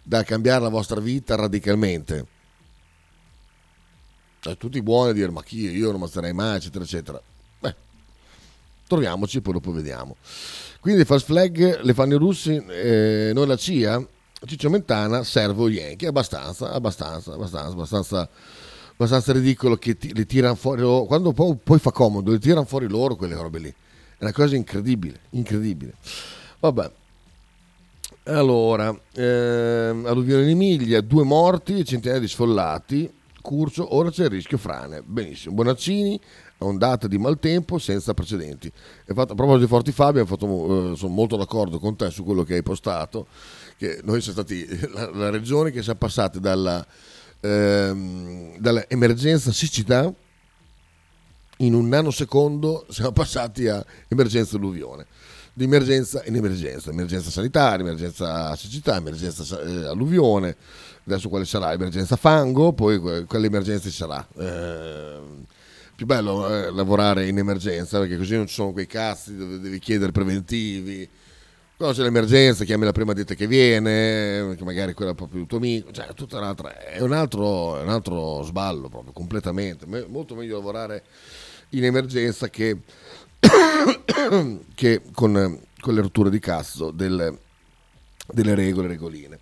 da 0.04 0.24
cambiare 0.24 0.62
la 0.62 0.70
vostra 0.70 1.00
vita 1.00 1.36
radicalmente. 1.36 2.26
Cioè, 4.42 4.58
tutti 4.58 4.82
buoni 4.82 5.12
a 5.12 5.14
dire 5.14 5.32
ma 5.32 5.42
chi 5.42 5.62
io 5.62 5.86
non 5.88 5.96
ammazzerei 5.96 6.34
mai, 6.34 6.58
eccetera, 6.58 6.84
eccetera. 6.84 7.22
Beh, 7.60 7.76
troviamoci, 8.88 9.42
poi 9.42 9.54
dopo 9.54 9.72
vediamo. 9.72 10.18
Quindi 10.80 11.00
le 11.00 11.06
fast 11.06 11.26
flag 11.26 11.82
le 11.82 11.94
fanno 11.94 12.16
i 12.16 12.18
russi, 12.18 12.54
eh, 12.56 13.32
noi 13.34 13.48
la 13.48 13.56
CIA, 13.56 14.06
Ciccio 14.46 14.70
Mentana, 14.70 15.24
servo 15.24 15.70
Yankee, 15.70 16.08
abbastanza, 16.08 16.72
abbastanza, 16.72 17.34
abbastanza, 17.34 17.72
abbastanza, 17.72 18.30
abbastanza 18.92 19.32
ridicolo 19.32 19.78
che 19.78 19.98
ti, 19.98 20.14
le 20.14 20.26
tirano 20.26 20.56
fuori, 20.56 20.84
quando 21.08 21.32
poi, 21.32 21.58
poi 21.64 21.80
fa 21.80 21.92
comodo, 21.92 22.30
le 22.30 22.40
tirano 22.40 22.66
fuori 22.66 22.88
loro 22.88 23.16
quelle 23.16 23.36
robe 23.36 23.60
lì. 23.60 23.70
È 23.70 24.24
una 24.24 24.34
cosa 24.34 24.56
incredibile, 24.56 25.22
incredibile. 25.32 25.96
Vabbè, 26.60 26.92
Allora, 28.28 28.98
ehm, 29.14 30.04
alluvione 30.08 30.44
in 30.44 30.50
Emilia, 30.50 31.00
due 31.02 31.24
morti 31.24 31.78
e 31.78 31.84
centinaia 31.84 32.20
di 32.20 32.28
sfollati. 32.28 33.14
Curso, 33.40 33.96
ora 33.96 34.10
c'è 34.10 34.24
il 34.24 34.32
rischio 34.32 34.58
frane. 34.58 35.04
Benissimo. 35.06 35.54
Bonaccini, 35.54 36.20
ondata 36.60 37.08
di 37.08 37.20
maltempo 37.20 37.78
senza 37.78 38.16
precedenti. 38.16 38.72
Fatto, 39.06 39.34
a 39.34 39.36
proposito 39.36 39.60
di 39.60 39.68
Forti 39.68 39.92
Fabio, 39.92 40.24
eh, 40.24 40.96
sono 40.96 41.14
molto 41.14 41.38
d'accordo 41.38 41.78
con 41.78 41.96
te 41.96 42.10
su 42.10 42.24
quello 42.24 42.44
che 42.44 42.56
hai 42.56 42.64
postato, 42.64 43.28
che 43.78 44.00
noi 44.04 44.22
siamo 44.22 44.42
stati 44.42 44.68
la, 44.92 45.12
la 45.12 45.30
regione 45.30 45.70
che 45.70 45.84
siamo 45.84 46.00
passati 46.00 46.40
dalla, 46.40 46.84
ehm, 47.42 48.58
dall'emergenza 48.58 49.52
siccità 49.52 50.12
in 51.60 51.74
un 51.74 51.88
nanosecondo 51.88 52.86
siamo 52.90 53.12
passati 53.12 53.68
a 53.68 53.86
emergenza 54.08 54.58
alluvione 54.58 55.06
di 55.58 55.64
emergenza 55.64 56.22
in 56.26 56.36
emergenza, 56.36 56.90
emergenza 56.90 57.30
sanitaria, 57.30 57.86
emergenza 57.86 58.54
siccità, 58.58 58.98
emergenza 58.98 59.62
eh, 59.62 59.86
alluvione, 59.86 60.54
adesso 61.06 61.30
quale 61.30 61.46
sarà? 61.46 61.72
Emergenza 61.72 62.18
fango, 62.18 62.74
poi 62.74 63.00
quale 63.00 63.48
emergenza 63.48 63.90
ci 63.90 63.96
sarà? 63.96 64.28
Eh, 64.38 65.20
più 65.96 66.06
bello 66.06 66.46
eh, 66.50 66.72
lavorare 66.72 67.30
in 67.30 67.38
emergenza 67.38 68.00
perché 68.00 68.18
così 68.18 68.36
non 68.36 68.48
ci 68.48 68.54
sono 68.54 68.74
quei 68.74 68.86
cazzi 68.86 69.38
dove 69.38 69.60
devi 69.60 69.80
chiedere 69.80 70.12
preventivi. 70.12 71.08
Quando 71.78 71.96
c'è 71.96 72.04
l'emergenza, 72.04 72.66
chiami 72.66 72.84
la 72.84 72.92
prima 72.92 73.14
ditta 73.14 73.34
che 73.34 73.48
viene, 73.48 74.56
che 74.58 74.64
magari 74.66 74.94
quella 74.94 75.14
proprio 75.14 75.42
il 75.42 75.48
tuo 75.48 75.58
amico, 75.58 75.92
cioè 75.92 76.14
tutta 76.14 76.38
un'altra, 76.38 76.84
è 76.84 77.00
un 77.00 77.14
altro, 77.14 77.80
è 77.80 77.82
un 77.82 77.90
altro 77.90 78.42
sballo 78.44 78.90
proprio, 78.90 79.14
completamente. 79.14 79.86
Molto 80.08 80.36
meglio 80.36 80.56
lavorare 80.56 81.04
in 81.70 81.86
emergenza 81.86 82.50
che 82.50 82.78
che 84.76 85.02
con, 85.14 85.60
con, 85.80 85.94
le 85.94 86.02
rotture 86.02 86.30
di 86.30 86.40
cazzo 86.40 86.92
del, 86.92 87.38
delle 88.28 88.56
regole 88.56 88.88
regoline. 88.88 89.40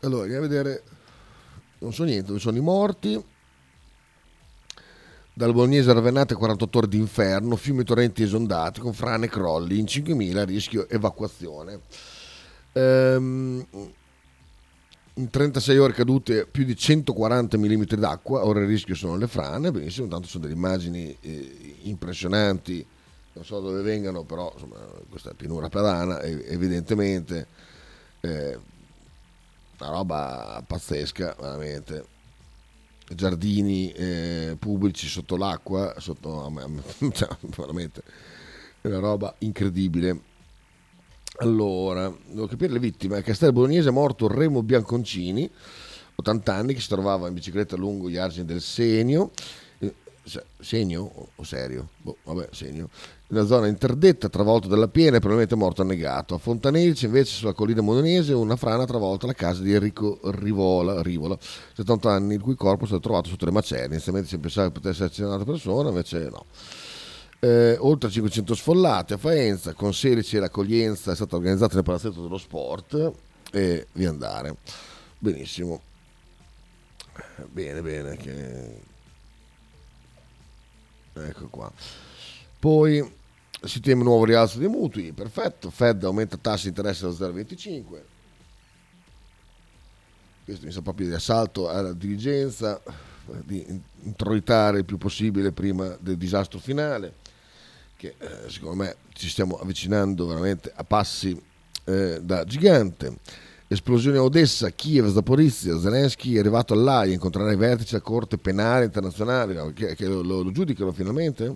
Allora, 0.00 0.22
andiamo 0.22 0.44
a 0.44 0.48
vedere, 0.48 0.82
non 1.78 1.92
so 1.92 2.04
niente, 2.04 2.26
dove 2.26 2.40
sono 2.40 2.56
i 2.56 2.60
morti. 2.60 3.24
Dal 5.34 5.52
Bolognese 5.52 5.92
Ravennate 5.92 6.34
48 6.34 6.78
ore 6.78 6.88
d'inferno, 6.88 7.56
fiumi 7.56 7.84
torrenti 7.84 8.22
esondati 8.22 8.80
con 8.80 8.92
frane 8.92 9.26
e 9.26 9.28
crolli, 9.28 9.78
in 9.78 9.84
5.000 9.84 10.44
rischio 10.44 10.88
evacuazione. 10.88 11.80
Ehm, 12.72 13.66
in 15.14 15.28
36 15.28 15.78
ore 15.78 15.92
cadute 15.92 16.46
più 16.46 16.64
di 16.64 16.74
140 16.74 17.58
mm 17.58 17.82
d'acqua, 17.96 18.46
ora 18.46 18.60
il 18.60 18.66
rischio 18.66 18.94
sono 18.94 19.16
le 19.16 19.26
frane, 19.26 19.70
benissimo, 19.70 20.08
tanto 20.08 20.26
sono 20.26 20.44
delle 20.44 20.56
immagini 20.56 21.14
eh, 21.20 21.76
impressionanti, 21.82 22.84
non 23.34 23.44
so 23.44 23.60
dove 23.60 23.82
vengano, 23.82 24.24
però 24.24 24.50
insomma, 24.54 24.76
questa 25.10 25.30
è 25.30 25.34
pianura 25.34 25.68
padana, 25.68 26.22
evidentemente, 26.22 27.46
eh, 28.20 28.58
una 29.78 29.90
roba 29.90 30.62
pazzesca, 30.66 31.36
veramente. 31.38 32.10
Giardini 33.12 33.92
eh, 33.92 34.56
pubblici 34.58 35.06
sotto 35.06 35.36
l'acqua, 35.36 35.94
sotto, 35.98 36.50
veramente, 37.56 38.02
è 38.80 38.86
una 38.86 39.00
roba 39.00 39.34
incredibile. 39.38 40.30
Allora, 41.42 42.14
devo 42.28 42.46
capire 42.46 42.72
le 42.72 42.78
vittime. 42.78 43.16
A 43.16 43.22
Castel 43.22 43.52
Bolognese 43.52 43.88
è 43.88 43.92
morto 43.92 44.28
Remo 44.28 44.62
Bianconcini, 44.62 45.50
80 46.14 46.54
anni, 46.54 46.72
che 46.72 46.80
si 46.80 46.86
trovava 46.86 47.26
in 47.26 47.34
bicicletta 47.34 47.74
lungo 47.74 48.08
gli 48.08 48.16
argini 48.16 48.44
del 48.44 48.60
Senio. 48.60 49.32
Eh, 49.80 49.92
segno 50.60 51.30
o 51.34 51.42
serio? 51.42 51.88
Boh, 51.96 52.16
vabbè, 52.22 52.50
segno. 52.52 52.90
Una 53.30 53.44
zona 53.44 53.66
interdetta, 53.66 54.28
travolto 54.28 54.68
dalla 54.68 54.86
piena 54.86 55.16
e 55.16 55.18
probabilmente 55.18 55.56
morto 55.56 55.82
annegato. 55.82 56.36
A 56.36 56.38
Fontanelci, 56.38 57.06
invece, 57.06 57.34
sulla 57.34 57.54
collina 57.54 57.80
mononese, 57.80 58.34
una 58.34 58.54
frana 58.54 58.84
travolta 58.84 59.26
la 59.26 59.32
casa 59.32 59.62
di 59.62 59.72
Enrico 59.72 60.20
Rivola, 60.22 61.02
Rivola 61.02 61.36
70 61.74 62.08
anni, 62.08 62.34
il 62.34 62.40
cui 62.40 62.54
corpo 62.54 62.84
è 62.84 62.86
stato 62.86 63.02
trovato 63.02 63.28
sotto 63.28 63.46
le 63.46 63.50
macerie. 63.50 63.86
Inizialmente 63.86 64.28
si 64.28 64.38
pensava 64.38 64.68
che 64.68 64.74
potesse 64.74 65.06
essere 65.06 65.26
un'altra 65.26 65.50
persona, 65.50 65.88
invece 65.88 66.28
no 66.30 66.46
eh, 67.44 67.76
oltre 67.80 68.08
500 68.08 68.54
sfollate 68.54 69.14
a 69.14 69.16
Faenza, 69.16 69.72
con 69.72 69.92
16 69.92 70.38
l'accoglienza 70.38 71.10
è 71.10 71.14
stata 71.16 71.34
organizzata 71.34 71.74
nel 71.74 71.82
palazzetto 71.82 72.22
dello 72.22 72.38
sport 72.38 73.12
e 73.50 73.88
via 73.94 74.10
andare. 74.10 74.54
Benissimo. 75.18 75.80
Bene, 77.50 77.82
bene. 77.82 78.16
Che... 78.16 78.80
Ecco 81.14 81.48
qua. 81.48 81.72
Poi 82.60 83.12
si 83.64 83.80
teme 83.80 84.04
nuovo 84.04 84.24
rialzo 84.24 84.58
dei 84.60 84.68
mutui, 84.68 85.10
perfetto. 85.10 85.70
Fed 85.70 86.04
aumenta 86.04 86.36
tassi 86.36 86.70
di 86.70 86.80
interesse 86.80 87.06
da 87.06 87.10
0,25. 87.10 87.82
Questo 90.44 90.64
mi 90.64 90.70
sa 90.70 90.80
proprio 90.80 91.08
di 91.08 91.14
assalto 91.14 91.68
alla 91.68 91.92
dirigenza, 91.92 92.80
di 93.42 93.82
introitare 94.02 94.78
il 94.78 94.84
più 94.84 94.96
possibile 94.96 95.50
prima 95.50 95.96
del 95.98 96.16
disastro 96.16 96.60
finale 96.60 97.21
che 98.02 98.16
eh, 98.18 98.50
secondo 98.50 98.82
me 98.82 98.96
ci 99.12 99.28
stiamo 99.28 99.60
avvicinando 99.60 100.26
veramente 100.26 100.72
a 100.74 100.82
passi 100.82 101.40
eh, 101.84 102.18
da 102.20 102.42
gigante. 102.42 103.18
Esplosione 103.68 104.18
a 104.18 104.22
Odessa, 104.24 104.70
Kiev, 104.70 105.12
Zaporizia, 105.12 105.78
Zelensky 105.78 106.34
è 106.34 106.40
arrivato 106.40 106.74
all'AIA, 106.74 107.12
incontrerà 107.12 107.52
i 107.52 107.56
vertici 107.56 107.92
della 107.92 108.02
Corte 108.02 108.38
Penale 108.38 108.86
Internazionale, 108.86 109.72
che, 109.72 109.94
che 109.94 110.06
lo, 110.06 110.20
lo, 110.20 110.42
lo, 110.42 110.50
giudicano 110.50 110.90
finalmente? 110.90 111.54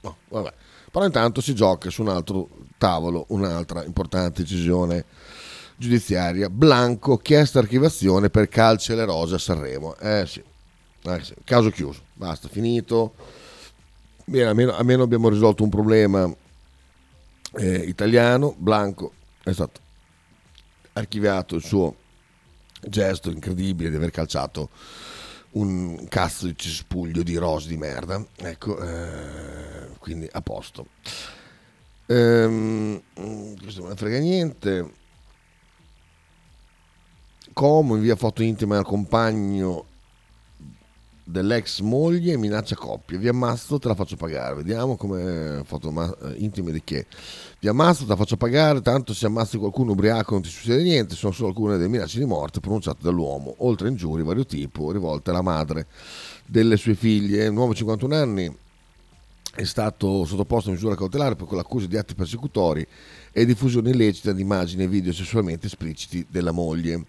No, 0.00 0.16
vabbè. 0.28 0.52
Però 0.90 1.04
intanto 1.04 1.40
si 1.40 1.54
gioca 1.54 1.88
su 1.88 2.02
un 2.02 2.08
altro 2.08 2.48
tavolo, 2.76 3.26
un'altra 3.28 3.84
importante 3.84 4.42
decisione 4.42 5.04
giudiziaria. 5.76 6.50
Blanco, 6.50 7.16
chiesta 7.18 7.60
archivazione 7.60 8.28
per 8.28 8.48
calce 8.48 8.96
le 8.96 9.04
rose 9.04 9.36
a 9.36 9.38
Sanremo. 9.38 9.96
Eh 9.96 10.24
sì, 10.26 10.42
eh 11.02 11.22
sì. 11.22 11.34
caso 11.44 11.70
chiuso, 11.70 12.02
basta, 12.12 12.48
finito 12.48 13.42
Bene, 14.26 14.48
almeno, 14.48 14.72
almeno 14.72 15.02
abbiamo 15.02 15.28
risolto 15.28 15.62
un 15.62 15.68
problema 15.68 16.32
eh, 17.56 17.76
italiano. 17.76 18.54
Blanco 18.56 19.12
è 19.42 19.52
stato 19.52 19.80
archiviato 20.94 21.56
il 21.56 21.62
suo 21.62 21.94
gesto 22.80 23.30
incredibile 23.30 23.90
di 23.90 23.96
aver 23.96 24.10
calciato 24.10 24.70
un 25.52 26.06
cazzo 26.08 26.46
di 26.46 26.56
cespuglio 26.56 27.22
di 27.22 27.36
rose 27.36 27.68
di 27.68 27.76
merda. 27.76 28.24
Ecco, 28.36 28.80
eh, 28.80 29.88
quindi 29.98 30.26
a 30.32 30.40
posto. 30.40 30.86
Ehm, 32.06 33.02
questo 33.60 33.80
non 33.80 33.90
ne 33.90 33.96
frega 33.96 34.18
niente. 34.18 34.92
Como 37.52 37.94
invia 37.94 38.16
foto 38.16 38.42
intime 38.42 38.76
al 38.76 38.84
compagno 38.84 39.92
dell'ex 41.24 41.80
moglie 41.80 42.36
minaccia 42.36 42.76
coppia 42.76 43.16
vi 43.16 43.28
ammazzo 43.28 43.78
te 43.78 43.88
la 43.88 43.94
faccio 43.94 44.16
pagare. 44.16 44.56
Vediamo 44.56 44.96
come 44.96 45.62
foto 45.64 45.90
ma- 45.90 46.14
eh, 46.22 46.34
intime 46.36 46.70
di 46.70 46.82
che 46.84 47.06
vi 47.58 47.68
ammazzo 47.68 48.02
te 48.02 48.10
la 48.10 48.16
faccio 48.16 48.36
pagare 48.36 48.82
tanto 48.82 49.14
se 49.14 49.26
ammazzi 49.26 49.56
qualcuno 49.56 49.92
ubriaco 49.92 50.34
non 50.34 50.42
ti 50.42 50.50
succede 50.50 50.82
niente 50.82 51.14
sono 51.14 51.32
solo 51.32 51.48
alcune 51.48 51.78
delle 51.78 51.88
minacce 51.88 52.18
di 52.18 52.26
morte 52.26 52.60
pronunciate 52.60 52.98
dall'uomo. 53.00 53.54
Oltre 53.58 53.88
a 53.88 53.90
ingiurie 53.90 54.22
di 54.22 54.28
vario 54.28 54.44
tipo 54.44 54.92
rivolte 54.92 55.30
alla 55.30 55.42
madre 55.42 55.86
delle 56.44 56.76
sue 56.76 56.94
figlie. 56.94 57.48
Un 57.48 57.56
uomo 57.56 57.72
di 57.72 57.78
51 57.78 58.14
anni 58.14 58.56
è 59.54 59.64
stato 59.64 60.24
sottoposto 60.24 60.68
a 60.68 60.72
misura 60.72 60.96
cautelare 60.96 61.36
per 61.36 61.50
l'accusa 61.52 61.86
di 61.86 61.96
atti 61.96 62.14
persecutori 62.14 62.86
e 63.32 63.46
diffusione 63.46 63.90
illecita 63.90 64.32
di 64.32 64.42
immagini 64.42 64.82
e 64.82 64.88
video 64.88 65.12
sessualmente 65.12 65.66
espliciti 65.66 66.26
della 66.28 66.50
moglie 66.50 67.04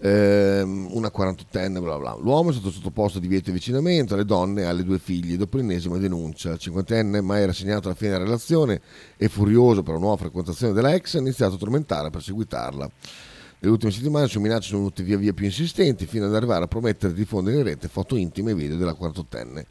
ehm, 0.00 0.88
una 0.90 1.10
48enne, 1.14 1.80
bla 1.80 1.98
bla. 1.98 2.16
L'uomo 2.20 2.50
è 2.50 2.52
stato 2.52 2.70
sottoposto 2.70 3.18
a 3.18 3.20
divieto 3.20 3.44
di 3.44 3.50
avvicinamento 3.50 4.14
alle 4.14 4.24
donne 4.24 4.62
e 4.62 4.64
alle 4.64 4.84
due 4.84 4.98
figlie 4.98 5.36
dopo 5.36 5.56
l'ennesima 5.56 5.98
denuncia. 5.98 6.52
Il 6.52 6.58
cinquantenne, 6.58 7.20
mai 7.20 7.44
rassegnato 7.46 7.88
alla 7.88 7.96
fine 7.96 8.12
della 8.12 8.24
relazione 8.24 8.80
e 9.16 9.28
furioso 9.28 9.82
per 9.82 9.94
la 9.94 10.00
nuova 10.00 10.16
frequentazione 10.16 10.72
della 10.72 10.94
ex, 10.94 11.14
ha 11.14 11.18
iniziato 11.18 11.54
a 11.54 11.58
tormentarla 11.58 12.10
per 12.10 12.22
seguitarla. 12.22 12.90
Nelle 13.60 13.72
ultime 13.72 13.90
settimane 13.90 14.24
le 14.24 14.30
sue 14.30 14.40
minacce 14.40 14.68
sono 14.68 14.78
venute 14.78 15.02
via 15.02 15.16
via 15.16 15.32
più 15.32 15.44
insistenti 15.44 16.06
fino 16.06 16.26
ad 16.26 16.34
arrivare 16.34 16.64
a 16.64 16.68
promettere 16.68 17.12
di 17.12 17.18
diffondere 17.18 17.56
in 17.56 17.64
rete 17.64 17.88
foto 17.88 18.14
intime 18.14 18.52
e 18.52 18.54
video 18.54 18.76
della 18.76 18.96
48enne 18.98 19.64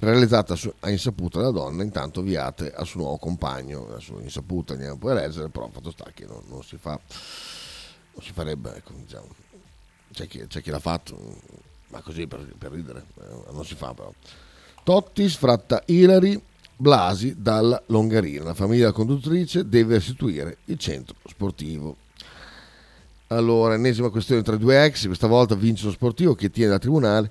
realizzata 0.00 0.56
a 0.80 0.90
insaputa 0.90 1.38
della 1.38 1.50
donna, 1.50 1.82
intanto 1.82 2.20
avviate 2.20 2.72
al 2.72 2.86
suo 2.86 3.00
nuovo 3.00 3.18
compagno. 3.18 3.86
Adesso 3.90 4.18
insaputa 4.20 4.72
andiamo 4.72 4.96
poi 4.96 5.12
a 5.12 5.14
leggere, 5.14 5.48
però 5.48 5.68
fatto 5.70 5.90
sta 5.90 6.10
che 6.14 6.24
non, 6.26 6.42
non 6.48 6.62
si 6.62 6.76
fa, 6.78 6.98
non 8.12 8.22
si 8.22 8.32
farebbe, 8.32 8.76
ecco, 8.76 8.92
diciamo 8.96 9.28
c'è 10.12 10.26
chi, 10.26 10.44
c'è 10.46 10.60
chi 10.62 10.70
l'ha 10.70 10.78
fatto, 10.78 11.18
ma 11.88 12.00
così 12.00 12.26
per, 12.26 12.46
per, 12.56 12.72
ridere, 12.72 13.06
eh, 13.20 13.52
non 13.52 13.64
si 13.64 13.74
fa 13.74 13.94
però. 13.94 14.12
Totti 14.82 15.28
sfratta 15.28 15.82
Ilari 15.86 16.40
Blasi 16.76 17.34
dalla 17.38 17.80
Longarina. 17.86 18.44
La 18.44 18.54
famiglia 18.54 18.92
conduttrice 18.92 19.68
deve 19.68 19.94
restituire 19.94 20.58
il 20.66 20.78
centro 20.78 21.14
sportivo. 21.28 21.96
Allora, 23.28 23.74
ennesima 23.74 24.08
questione 24.08 24.42
tra 24.42 24.56
i 24.56 24.58
due 24.58 24.84
ex, 24.84 25.06
questa 25.06 25.28
volta 25.28 25.54
vince 25.54 25.84
lo 25.84 25.92
sportivo 25.92 26.34
che 26.34 26.50
tiene 26.50 26.70
dal 26.70 26.80
tribunale 26.80 27.30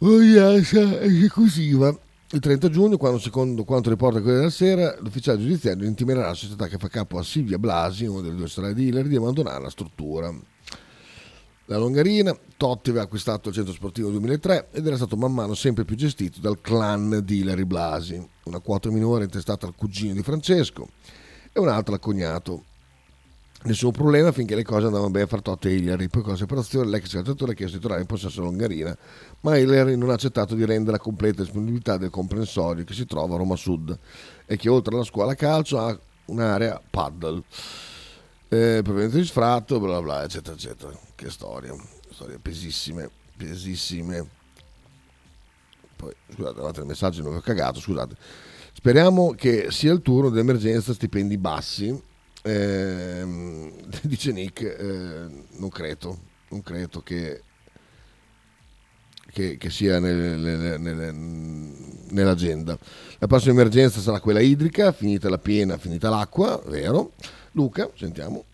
un'indianza 0.00 1.00
esclusiva 1.02 1.94
Il 2.32 2.40
30 2.40 2.70
giugno, 2.70 2.96
quando 2.96 3.18
secondo 3.18 3.64
quanto 3.64 3.90
riporta 3.90 4.18
Corriere 4.18 4.38
della 4.38 4.50
Sera, 4.50 4.96
l'ufficiale 5.00 5.40
giudiziario 5.40 5.86
intimerà 5.86 6.26
la 6.26 6.34
società 6.34 6.68
che 6.68 6.78
fa 6.78 6.88
capo 6.88 7.18
a 7.18 7.24
Silvia 7.24 7.58
Blasi, 7.58 8.06
uno 8.06 8.20
delle 8.20 8.36
due 8.36 8.48
strade 8.48 8.72
dealer, 8.72 9.08
di 9.08 9.16
abbandonare 9.16 9.62
la 9.62 9.70
struttura. 9.70 10.32
La 11.70 11.78
Longarina, 11.78 12.36
Totti 12.56 12.90
aveva 12.90 13.04
acquistato 13.04 13.48
il 13.48 13.54
centro 13.54 13.72
sportivo 13.72 14.08
nel 14.08 14.18
2003 14.18 14.70
ed 14.72 14.88
era 14.88 14.96
stato 14.96 15.16
man 15.16 15.32
mano 15.32 15.54
sempre 15.54 15.84
più 15.84 15.94
gestito 15.94 16.40
dal 16.40 16.60
clan 16.60 17.20
di 17.22 17.44
Larry 17.44 17.62
Blasi, 17.62 18.28
una 18.46 18.58
quota 18.58 18.90
minore 18.90 19.22
intestata 19.22 19.68
al 19.68 19.76
cugino 19.76 20.14
di 20.14 20.24
Francesco 20.24 20.88
e 21.52 21.60
un'altra 21.60 21.94
al 21.94 22.00
cognato. 22.00 22.64
Nessun 23.62 23.92
problema 23.92 24.32
finché 24.32 24.56
le 24.56 24.64
cose 24.64 24.86
andavano 24.86 25.10
bene 25.10 25.28
fra 25.28 25.40
Totti 25.40 25.68
e 25.68 25.74
Hillary. 25.74 26.08
Poi 26.08 26.22
con 26.22 26.32
la 26.32 26.38
separazione 26.38 26.90
l'ex 26.90 27.12
calciatore 27.12 27.52
ha 27.52 27.54
chiesto 27.54 27.76
di 27.76 27.82
tornare 27.82 28.02
in 28.02 28.08
possesso 28.08 28.42
Longarina, 28.42 28.98
ma 29.42 29.56
Hillary 29.56 29.94
non 29.94 30.10
ha 30.10 30.14
accettato 30.14 30.56
di 30.56 30.64
rendere 30.64 30.96
la 30.96 31.02
completa 31.02 31.44
disponibilità 31.44 31.96
del 31.98 32.10
comprensorio 32.10 32.82
che 32.82 32.94
si 32.94 33.06
trova 33.06 33.36
a 33.36 33.38
Roma 33.38 33.54
Sud 33.54 33.96
e 34.44 34.56
che 34.56 34.68
oltre 34.68 34.96
alla 34.96 35.04
scuola 35.04 35.36
calcio 35.36 35.78
ha 35.78 35.96
un'area 36.24 36.82
paddle. 36.90 37.44
Eh, 38.52 38.80
proveniente 38.82 39.18
di 39.18 39.24
sfratto, 39.24 39.78
bla 39.80 40.02
bla, 40.02 40.24
eccetera, 40.24 40.54
eccetera. 40.54 40.92
Che 41.14 41.30
storia, 41.30 41.74
storie 42.10 42.38
pesissime, 42.38 43.08
pesissime. 43.36 44.28
Poi, 45.96 46.12
scusate, 46.34 46.54
guardate 46.54 46.80
il 46.80 46.86
messaggio, 46.86 47.22
non 47.22 47.36
ho 47.36 47.40
cagato, 47.40 47.80
scusate. 47.80 48.16
Speriamo 48.72 49.30
che 49.32 49.70
sia 49.70 49.92
il 49.92 50.02
turno 50.02 50.30
dell'emergenza 50.30 50.92
stipendi 50.92 51.38
bassi 51.38 52.08
eh, 52.42 53.24
dice 54.02 54.32
Nick, 54.32 54.62
eh, 54.62 55.44
non 55.58 55.68
credo, 55.68 56.18
non 56.48 56.62
credo 56.62 57.02
che, 57.02 57.42
che, 59.30 59.56
che 59.58 59.70
sia 59.70 59.98
nelle, 59.98 60.36
nelle, 60.36 60.78
nelle, 60.78 61.12
nell'agenda. 62.10 62.78
La 63.18 63.26
prossima 63.26 63.52
emergenza 63.52 64.00
sarà 64.00 64.20
quella 64.20 64.40
idrica, 64.40 64.92
finita 64.92 65.28
la 65.28 65.38
piena, 65.38 65.76
finita 65.76 66.08
l'acqua, 66.08 66.60
vero? 66.66 67.12
Luca, 67.52 67.88
sentiamo. 67.96 68.44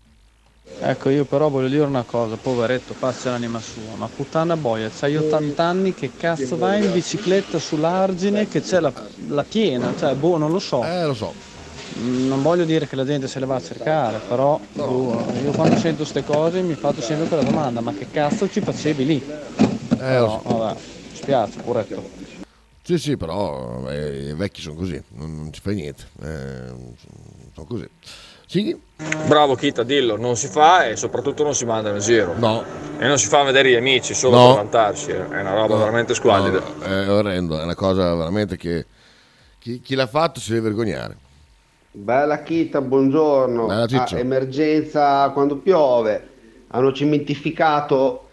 Ecco, 0.79 1.09
io 1.09 1.25
però 1.25 1.49
voglio 1.49 1.69
dire 1.69 1.85
una 1.85 2.03
cosa, 2.03 2.35
poveretto, 2.35 2.93
pace 2.93 3.29
l'anima 3.29 3.59
sua, 3.59 3.95
ma 3.95 4.07
puttana 4.13 4.55
boia, 4.55 4.89
c'hai 4.89 5.15
80 5.15 5.63
anni, 5.63 5.93
che 5.93 6.11
cazzo 6.15 6.57
vai 6.57 6.83
in 6.83 6.91
bicicletta 6.91 7.57
sull'argine 7.57 8.47
che 8.47 8.61
c'è 8.61 8.79
la, 8.79 8.91
la 9.29 9.43
piena, 9.43 9.93
cioè, 9.97 10.13
boh, 10.13 10.37
non 10.37 10.51
lo 10.51 10.59
so. 10.59 10.83
Eh, 10.83 11.05
lo 11.05 11.13
so. 11.13 11.33
Non 11.99 12.43
voglio 12.43 12.65
dire 12.65 12.87
che 12.87 12.95
la 12.95 13.05
gente 13.05 13.27
se 13.27 13.39
le 13.39 13.45
va 13.47 13.55
a 13.55 13.61
cercare, 13.61 14.19
però 14.27 14.59
boh, 14.73 15.25
io 15.41 15.51
quando 15.51 15.77
sento 15.77 16.03
queste 16.03 16.23
cose 16.23 16.61
mi 16.61 16.75
faccio 16.75 17.01
sempre 17.01 17.27
quella 17.27 17.43
domanda, 17.43 17.81
ma 17.81 17.93
che 17.93 18.11
cazzo 18.11 18.47
ci 18.47 18.61
facevi 18.61 19.05
lì? 19.05 19.23
Eh, 19.99 20.19
lo 20.19 20.41
so. 20.43 20.57
vabbè, 20.57 20.79
spiace, 21.13 21.59
poretto. 21.61 22.09
Sì, 22.83 22.97
sì, 22.99 23.17
però 23.17 23.89
eh, 23.89 24.29
i 24.29 24.33
vecchi 24.33 24.61
sono 24.61 24.75
così, 24.75 25.01
non, 25.15 25.35
non 25.35 25.51
ci 25.51 25.59
fai 25.59 25.75
niente, 25.75 26.05
eh, 26.21 26.73
sono 27.53 27.65
così. 27.67 27.85
Sighi? 28.49 28.79
Bravo 29.27 29.55
Kita, 29.55 29.83
dillo, 29.83 30.15
non 30.17 30.37
si 30.37 30.47
fa 30.47 30.87
e 30.87 30.95
soprattutto 30.95 31.43
non 31.43 31.53
si 31.53 31.65
manda 31.65 31.89
in 31.89 31.99
giro. 31.99 32.33
No. 32.37 32.63
E 32.97 33.05
non 33.05 33.17
si 33.17 33.27
fa 33.27 33.43
vedere 33.43 33.71
gli 33.71 33.75
amici 33.75 34.13
solo 34.13 34.37
No. 34.37 34.45
per 34.47 34.55
vantarsi, 34.63 35.11
è 35.11 35.19
una 35.19 35.53
roba 35.53 35.75
veramente 35.75 36.13
squallida. 36.13 36.59
No, 36.59 36.85
è 36.85 37.11
orrendo, 37.11 37.59
è 37.59 37.63
una 37.63 37.75
cosa 37.75 38.15
veramente 38.15 38.55
che 38.55 38.85
chi, 39.59 39.81
chi 39.81 39.95
l'ha 39.95 40.07
fatto 40.07 40.39
si 40.39 40.51
deve 40.53 40.69
vergognare. 40.69 41.17
Bella 41.91 42.41
Kita, 42.41 42.79
buongiorno. 42.79 43.65
Bella. 43.65 44.03
Ah, 44.03 44.17
emergenza 44.17 45.29
quando 45.31 45.57
piove. 45.57 46.29
Hanno 46.69 46.93
cementificato 46.93 48.29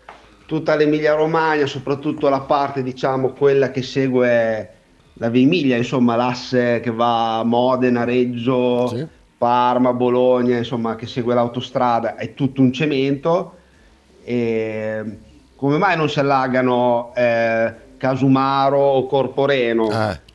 tutta 0.47 0.77
l'Emilia 0.77 1.15
Romagna, 1.15 1.67
soprattutto 1.67 2.29
la 2.29 2.41
parte, 2.41 2.85
diciamo, 2.85 3.31
quella 3.33 3.73
che 3.73 3.83
segue 3.83 4.69
la 5.15 5.29
Via 5.29 5.43
Emilia, 5.43 5.77
insomma, 5.77 6.15
l'asse 6.15 6.81
che 6.81 6.91
va 6.91 7.39
a 7.39 7.45
Modena, 7.45 8.05
Reggio, 8.05 9.09
Parma, 9.37 9.93
Bologna, 9.93 10.57
insomma, 10.57 10.97
che 10.97 11.07
segue 11.07 11.35
l'autostrada, 11.35 12.17
è 12.17 12.35
tutto 12.35 12.61
un 12.61 12.73
cemento. 12.73 13.57
E 14.25 15.19
come 15.57 15.79
mai 15.79 15.97
non 15.97 16.09
si 16.09 16.19
allagano 16.19 17.13
eh, 17.15 17.75
Casumaro 17.97 18.79
o 18.79 19.07
Corporeno? 19.07 19.89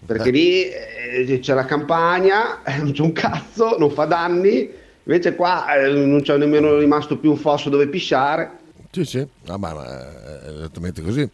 Perché 0.05 0.31
lì 0.31 0.63
eh, 0.69 1.39
c'è 1.39 1.53
la 1.53 1.65
campagna, 1.65 2.63
eh, 2.63 2.77
non 2.81 2.91
c'è 2.91 3.01
un 3.01 3.11
cazzo, 3.11 3.77
non 3.77 3.91
fa 3.91 4.05
danni, 4.05 4.69
invece 5.03 5.35
qua 5.35 5.75
eh, 5.75 5.89
non 5.89 6.21
c'è 6.21 6.37
nemmeno 6.37 6.77
rimasto 6.77 7.17
più 7.17 7.31
un 7.31 7.37
fosso 7.37 7.69
dove 7.69 7.87
pisciare. 7.87 8.57
Sì, 8.91 9.05
sì, 9.05 9.27
vabbè, 9.45 9.73
ma 9.73 10.43
è 10.45 10.49
esattamente 10.49 11.01
così. 11.01 11.29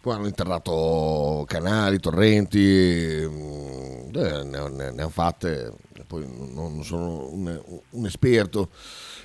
Poi 0.00 0.14
hanno 0.14 0.26
interrato 0.28 1.44
canali, 1.48 1.98
torrenti, 1.98 3.24
mm, 3.26 4.14
eh, 4.14 4.44
ne, 4.44 4.68
ne- 4.68 4.90
ne 4.92 5.00
hanno 5.02 5.08
fatte, 5.08 5.72
poi 6.06 6.26
non 6.52 6.82
sono 6.84 7.28
un, 7.32 7.62
un 7.90 8.06
esperto, 8.06 8.70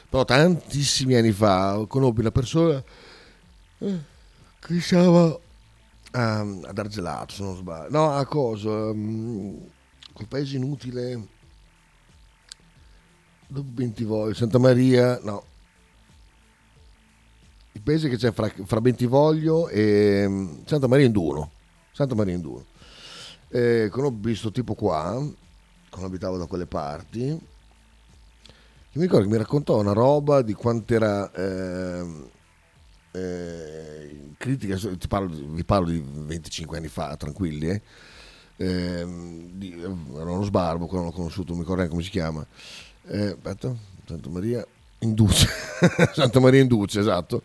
però 0.09 0.25
tantissimi 0.25 1.15
anni 1.15 1.31
fa 1.31 1.85
conobbi 1.87 2.21
una 2.21 2.31
persona 2.31 2.83
eh, 3.79 3.99
che 4.59 4.81
stava 4.81 5.39
a, 6.11 6.39
ad 6.39 6.77
Argelato, 6.77 7.33
se 7.33 7.43
non 7.43 7.55
sbaglio, 7.55 7.89
no, 7.89 8.11
a 8.11 8.25
cosa, 8.25 8.93
mm, 8.93 9.55
quel 10.13 10.27
paese 10.27 10.57
inutile, 10.57 11.27
dopo 13.47 13.67
Bentivoglio, 13.69 14.33
Santa 14.33 14.59
Maria, 14.59 15.19
no, 15.23 15.43
il 17.73 17.81
paese 17.81 18.09
che 18.09 18.17
c'è 18.17 18.31
fra, 18.31 18.51
fra 18.65 18.81
Bentivoglio 18.81 19.67
e 19.69 20.25
mm, 20.27 20.63
Santa 20.65 20.87
Maria 20.87 21.05
Induno. 21.05 21.51
Santa 21.91 22.15
Maria 22.15 22.35
Induno. 22.35 22.65
Eh, 23.49 23.89
conobbi 23.91 24.29
questo 24.29 24.51
tipo 24.51 24.75
qua, 24.75 25.21
quando 25.91 26.07
abitavo 26.07 26.37
da 26.37 26.45
quelle 26.45 26.65
parti, 26.65 27.19
mi 28.93 29.01
ricordo 29.01 29.25
che 29.25 29.31
mi 29.31 29.37
raccontò 29.37 29.79
una 29.79 29.93
roba 29.93 30.41
di 30.41 30.53
quanto 30.53 30.93
era 30.93 31.31
ehm, 31.31 32.27
eh, 33.11 34.31
critica, 34.37 34.75
ti 34.77 35.07
parlo, 35.07 35.29
vi 35.29 35.63
parlo 35.63 35.89
di 35.89 36.03
25 36.03 36.77
anni 36.77 36.87
fa, 36.87 37.15
tranquilli, 37.17 37.69
eh. 37.69 37.81
Ehm, 38.57 39.49
di- 39.51 39.79
era 39.81 40.31
uno 40.31 40.43
sbarbo, 40.43 40.87
quello 40.87 41.05
l'ho 41.05 41.11
conosciuto, 41.11 41.49
non 41.49 41.57
mi 41.57 41.63
ricordo 41.63 41.87
come 41.89 42.03
si 42.03 42.09
chiama. 42.09 42.45
Eh, 43.07 43.27
aspetta, 43.27 43.75
Santa 44.05 44.29
Maria 44.29 44.65
Induce, 44.99 45.47
Santa 46.13 46.39
Maria 46.39 46.61
Induce, 46.61 46.99
esatto, 46.99 47.41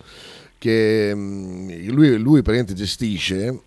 che 0.59 1.13
mm, 1.15 1.89
lui, 1.89 2.17
lui 2.19 2.43
praticamente 2.43 2.75
gestisce, 2.75 3.61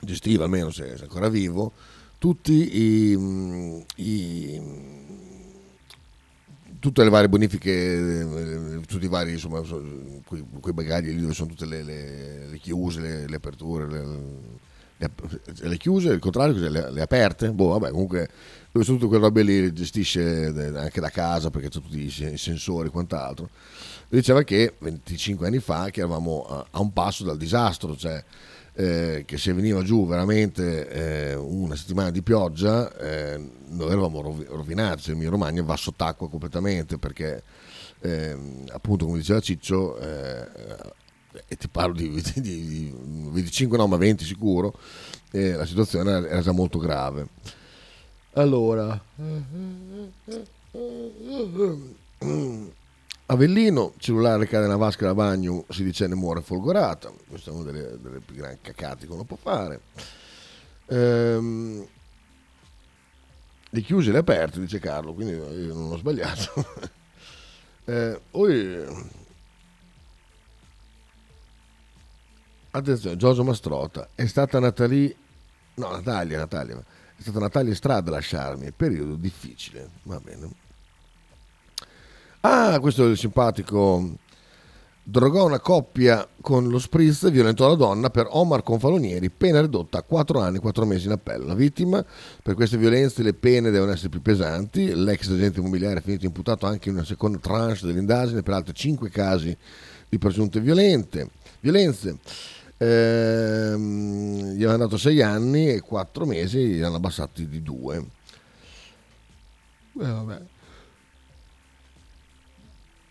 gestiva 0.00 0.44
almeno 0.44 0.70
se 0.70 0.94
è 0.94 1.00
ancora 1.00 1.28
vivo, 1.28 1.72
tutti 2.18 2.52
i, 2.52 3.84
i- 3.96 4.60
tutte 6.80 7.02
le 7.02 7.10
varie 7.10 7.28
bonifiche, 7.28 7.70
eh, 7.70 8.80
tutti 8.86 9.04
i 9.04 9.08
vari, 9.08 9.32
insomma, 9.32 9.62
so- 9.64 9.82
quei, 10.24 10.44
quei 10.60 10.74
bagagli 10.74 11.10
lì 11.10 11.20
dove 11.20 11.34
sono 11.34 11.48
tutte 11.48 11.66
le, 11.66 11.82
le- 11.82 12.46
le 12.48 12.58
chiuse, 12.58 13.00
le, 13.00 13.26
le 13.26 13.36
aperture, 13.36 13.86
le, 15.62 15.76
chiuse, 15.76 16.08
il 16.10 16.18
contrario, 16.18 16.68
le, 16.68 17.00
aperte, 17.00 17.50
boh, 17.52 17.68
vabbè, 17.78 17.90
comunque 17.90 18.28
dove 18.70 18.84
sono 18.84 18.98
tutte 18.98 19.08
quelle 19.10 19.24
robe 19.24 19.42
lì, 19.42 19.72
gestisce 19.72 20.46
eh, 20.46 20.78
anche 20.78 21.00
da 21.00 21.08
casa 21.10 21.50
perché 21.50 21.68
c'è 21.68 21.80
tutti 21.80 22.00
i 22.00 22.10
sen- 22.10 22.34
i 22.34 22.38
sensori 22.38 22.88
e 22.88 22.90
quant'altro. 22.90 23.48
Diceva 24.08 24.42
che 24.42 24.74
25 24.78 25.46
anni 25.46 25.58
fa 25.58 25.90
che 25.90 26.00
eravamo 26.00 26.46
a, 26.48 26.66
a 26.70 26.80
un 26.80 26.92
passo 26.92 27.24
dal 27.24 27.36
disastro, 27.36 27.96
cioè 27.96 28.22
eh, 28.78 29.24
che 29.26 29.38
se 29.38 29.52
veniva 29.52 29.82
giù 29.82 30.06
veramente 30.06 30.88
eh, 30.88 31.34
una 31.34 31.74
settimana 31.74 32.12
di 32.12 32.22
pioggia 32.22 32.96
eh, 32.96 33.36
noi 33.70 33.90
eravamo 33.90 34.20
rovi- 34.20 34.46
rovinati, 34.48 35.10
il 35.10 35.16
mio 35.16 35.30
Romagna 35.30 35.64
va 35.64 35.74
sott'acqua 35.76 36.28
completamente 36.28 36.96
perché 36.96 37.42
ehm, 37.98 38.66
appunto 38.70 39.04
come 39.04 39.18
diceva 39.18 39.40
Ciccio 39.40 39.98
eh, 39.98 40.46
e 41.48 41.56
ti 41.56 41.66
parlo 41.66 41.94
di, 41.94 42.08
di- 42.36 42.40
di 42.40 42.94
25 43.32 43.76
no 43.76 43.88
ma 43.88 43.96
20 43.96 44.24
sicuro 44.24 44.72
eh, 45.32 45.54
la 45.54 45.66
situazione 45.66 46.12
era 46.12 46.40
già 46.40 46.52
molto 46.52 46.78
grave. 46.78 47.26
Allora 48.34 49.00
Avellino, 53.30 53.92
cellulare 53.98 54.46
cade 54.46 54.64
nella 54.64 54.78
vasca 54.78 55.04
da 55.04 55.14
bagno, 55.14 55.66
si 55.68 55.84
dice 55.84 56.06
ne 56.06 56.14
muore 56.14 56.40
folgorata. 56.40 57.12
Questa 57.28 57.50
è 57.50 57.54
una 57.54 57.70
delle, 57.70 58.00
delle 58.00 58.20
più 58.20 58.34
grandi 58.34 58.60
cacate 58.62 59.06
che 59.06 59.12
uno 59.12 59.24
può 59.24 59.36
fare. 59.36 59.80
Ehm, 60.86 61.86
le 63.68 63.80
chiuse 63.82 64.08
e 64.08 64.12
le 64.12 64.18
aperte, 64.18 64.60
dice 64.60 64.78
Carlo, 64.78 65.12
quindi 65.12 65.34
io 65.34 65.74
non 65.74 65.92
ho 65.92 65.96
sbagliato. 65.96 66.96
Eh, 67.88 68.20
poi, 68.30 68.84
attenzione, 72.72 73.16
Giorgio 73.16 73.44
Mastrota, 73.44 74.10
è 74.14 74.26
stata 74.26 74.58
Natalie, 74.58 75.16
no 75.76 75.92
Natalia, 75.92 76.36
Natalia, 76.36 76.76
è 76.76 77.22
stata 77.22 77.38
Natalia 77.38 77.74
Strada 77.74 78.10
a 78.10 78.12
lasciarmi, 78.12 78.70
periodo 78.72 79.14
difficile, 79.14 79.88
va 80.02 80.20
bene. 80.20 80.67
Ah, 82.40 82.78
questo 82.80 83.04
è 83.04 83.08
il 83.08 83.18
simpatico 83.18 84.16
drogò 85.10 85.46
una 85.46 85.58
coppia 85.58 86.28
con 86.42 86.68
lo 86.68 86.78
spritz 86.78 87.22
e 87.22 87.30
violentò 87.30 87.66
la 87.66 87.76
donna 87.76 88.10
per 88.10 88.26
Omar 88.28 88.62
Confalonieri, 88.62 89.30
pena 89.30 89.62
ridotta 89.62 89.98
a 89.98 90.02
4 90.02 90.38
anni 90.38 90.58
e 90.58 90.60
4 90.60 90.84
mesi 90.84 91.06
in 91.06 91.12
appello. 91.12 91.46
La 91.46 91.54
vittima, 91.54 92.04
per 92.42 92.54
queste 92.54 92.76
violenze 92.76 93.22
le 93.22 93.32
pene 93.32 93.70
devono 93.70 93.90
essere 93.90 94.10
più 94.10 94.20
pesanti, 94.20 94.94
l'ex 94.94 95.30
agente 95.30 95.60
immobiliare 95.60 96.00
è 96.00 96.02
finito 96.02 96.26
imputato 96.26 96.66
anche 96.66 96.90
in 96.90 96.96
una 96.96 97.06
seconda 97.06 97.38
tranche 97.38 97.86
dell'indagine 97.86 98.42
per 98.42 98.52
altri 98.52 98.74
5 98.74 99.08
casi 99.08 99.56
di 100.06 100.18
presunte 100.18 100.60
violente, 100.60 101.30
violenze. 101.60 102.18
Ehm, 102.76 104.52
gli 104.52 104.64
hanno 104.64 104.76
dato 104.76 104.98
6 104.98 105.22
anni 105.22 105.70
e 105.70 105.80
4 105.80 106.26
mesi, 106.26 106.66
gli 106.66 106.82
hanno 106.82 106.96
abbassati 106.96 107.48
di 107.48 107.62
2. 107.62 107.96
Eh, 107.96 108.04
vabbè. 109.94 110.56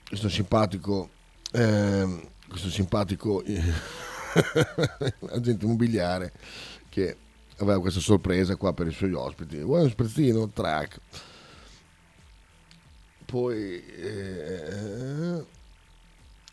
Questo 0.07 0.29
simpatico, 0.29 1.09
ehm, 1.51 2.25
questo 2.47 2.69
simpatico 2.69 3.43
eh, 3.43 3.61
agente 5.31 5.65
immobiliare 5.65 6.31
che 6.87 7.17
aveva 7.57 7.81
questa 7.81 7.99
sorpresa 7.99 8.55
qua 8.55 8.73
per 8.73 8.87
i 8.87 8.91
suoi 8.91 9.11
ospiti. 9.13 9.57
Vuoi 9.59 9.81
uno 9.81 9.89
sprezzino? 9.89 10.49
Track. 10.49 10.99
Poi 13.25 13.85
eh, 13.85 15.45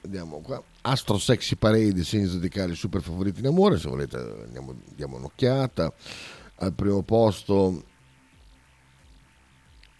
andiamo 0.02 0.40
qua. 0.40 0.60
Astro 0.82 1.18
Sexy 1.18 1.54
Parade 1.54 2.02
senza 2.02 2.34
dedicare 2.34 2.74
super 2.74 3.02
favoriti 3.02 3.38
in 3.38 3.46
amore. 3.46 3.78
Se 3.78 3.88
volete 3.88 4.16
andiamo, 4.16 4.74
diamo 4.96 5.16
un'occhiata. 5.16 5.92
Al 6.56 6.72
primo 6.72 7.02
posto 7.02 7.84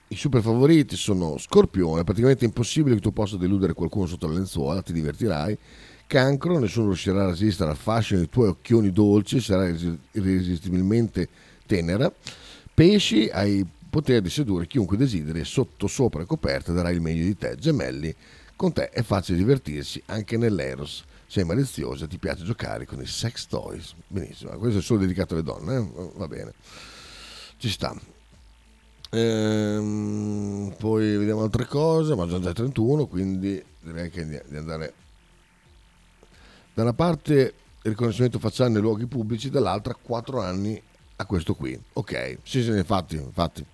i 0.08 0.16
super 0.16 0.42
favoriti 0.42 0.96
sono 0.96 1.38
Scorpione, 1.38 2.04
praticamente 2.04 2.44
impossibile 2.44 2.96
che 2.96 3.00
tu 3.00 3.12
possa 3.12 3.36
deludere 3.36 3.72
qualcuno 3.72 4.06
sotto 4.06 4.26
la 4.26 4.34
lenzuola, 4.34 4.82
ti 4.82 4.92
divertirai. 4.92 5.58
Cancro, 6.06 6.58
nessuno 6.58 6.88
riuscirà 6.88 7.24
a 7.24 7.30
resistere 7.30 7.70
al 7.70 7.76
fascino 7.76 8.18
dei 8.18 8.28
tuoi 8.28 8.48
occhioni 8.48 8.92
dolci, 8.92 9.40
sarai 9.40 9.98
irresistibilmente 10.12 11.28
tenera. 11.66 12.12
Pesci, 12.72 13.28
hai 13.32 13.66
potere 13.88 14.20
di 14.20 14.28
sedurre 14.28 14.66
chiunque 14.66 14.96
desideri 14.96 15.44
sotto 15.44 15.86
sopra 15.86 16.22
e 16.22 16.26
coperta 16.26 16.72
darai 16.72 16.94
il 16.94 17.00
meglio 17.00 17.24
di 17.24 17.36
te. 17.36 17.56
Gemelli, 17.56 18.14
con 18.56 18.72
te 18.72 18.90
è 18.90 19.02
facile 19.02 19.38
divertirsi 19.38 20.02
anche 20.06 20.36
nell'Eros. 20.36 21.04
Sei 21.26 21.44
maliziosa, 21.44 22.06
ti 22.06 22.18
piace 22.18 22.44
giocare 22.44 22.86
con 22.86 23.00
i 23.00 23.06
sex 23.06 23.46
toys. 23.46 23.94
Benissimo, 24.06 24.50
questo 24.58 24.80
è 24.80 24.82
solo 24.82 25.00
dedicato 25.00 25.34
alle 25.34 25.42
donne, 25.42 25.76
eh? 25.76 26.10
va 26.16 26.28
bene. 26.28 26.52
Ci 27.56 27.68
sta. 27.70 28.13
Ehm, 29.14 30.74
poi 30.76 31.16
vediamo 31.16 31.42
altre 31.42 31.66
cose, 31.66 32.16
ma 32.16 32.26
sono 32.26 32.40
già 32.40 32.52
31, 32.52 33.06
quindi 33.06 33.62
direi 33.80 34.10
che 34.10 34.26
di 34.26 34.56
andare 34.56 34.92
da 36.74 36.82
una 36.82 36.92
parte 36.92 37.32
il 37.34 37.90
riconoscimento 37.90 38.40
facciale 38.40 38.70
nei 38.70 38.80
luoghi 38.82 39.06
pubblici, 39.06 39.50
dall'altra 39.50 39.94
4 39.94 40.40
anni 40.40 40.82
a 41.16 41.26
questo 41.26 41.54
qui. 41.54 41.80
Ok, 41.92 42.38
sì, 42.42 42.62
sì, 42.62 42.70
infatti, 42.70 43.14
infatti, 43.14 43.64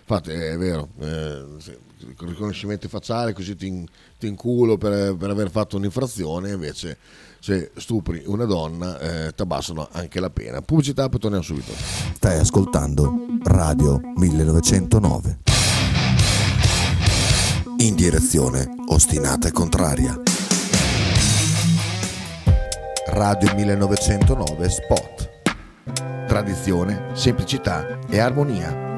infatti 0.00 0.30
è 0.30 0.56
vero, 0.56 0.88
eh, 1.00 1.44
sì, 1.58 1.76
riconoscimento 2.18 2.88
facciale 2.88 3.32
così 3.32 3.56
ti, 3.56 3.86
ti 4.18 4.26
inculo 4.26 4.76
per, 4.76 5.16
per 5.16 5.30
aver 5.30 5.50
fatto 5.50 5.76
un'infrazione, 5.76 6.50
invece 6.50 6.98
se 7.40 7.70
stupri 7.76 8.22
una 8.26 8.44
donna 8.44 8.98
eh, 8.98 9.34
ti 9.34 9.42
abbassano 9.42 9.88
anche 9.92 10.20
la 10.20 10.30
pena. 10.30 10.60
Pubblicità, 10.60 11.08
poi 11.08 11.20
torniamo 11.20 11.44
subito. 11.44 11.72
Stai 11.72 12.38
ascoltando 12.38 13.14
Radio 13.44 14.00
1909. 14.16 15.38
In 17.78 17.94
direzione 17.94 18.68
ostinata 18.88 19.48
e 19.48 19.52
contraria. 19.52 20.20
Radio 23.06 23.54
1909 23.54 24.68
Spot. 24.68 25.30
Tradizione, 26.26 27.10
semplicità 27.14 28.00
e 28.08 28.18
armonia 28.18 28.97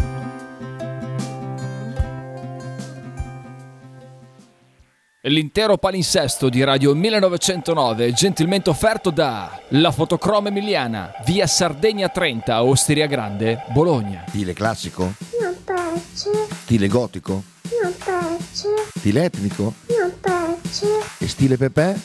L'intero 5.25 5.77
palinsesto 5.77 6.49
di 6.49 6.63
Radio 6.63 6.95
1909 6.95 8.07
è 8.07 8.11
gentilmente 8.11 8.71
offerto 8.71 9.11
da 9.11 9.61
La 9.69 9.91
Fotocroma 9.91 10.47
Emiliana, 10.47 11.11
via 11.25 11.45
Sardegna 11.45 12.09
30, 12.09 12.63
Osteria 12.63 13.05
Grande, 13.05 13.65
Bologna. 13.71 14.23
Stile 14.29 14.53
classico? 14.53 15.13
Non 15.39 15.55
piace, 15.63 16.31
Stile 16.63 16.87
gotico? 16.87 17.43
non 17.83 17.93
piace, 18.03 18.67
Stile 18.97 19.25
etnico? 19.25 19.73
non 19.89 20.11
piace. 20.19 20.87
E 21.19 21.27
stile 21.27 21.55
Pepe? 21.55 21.99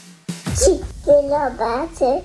Sì, 0.53 0.79
quello 1.03 1.55
piace. 1.57 2.23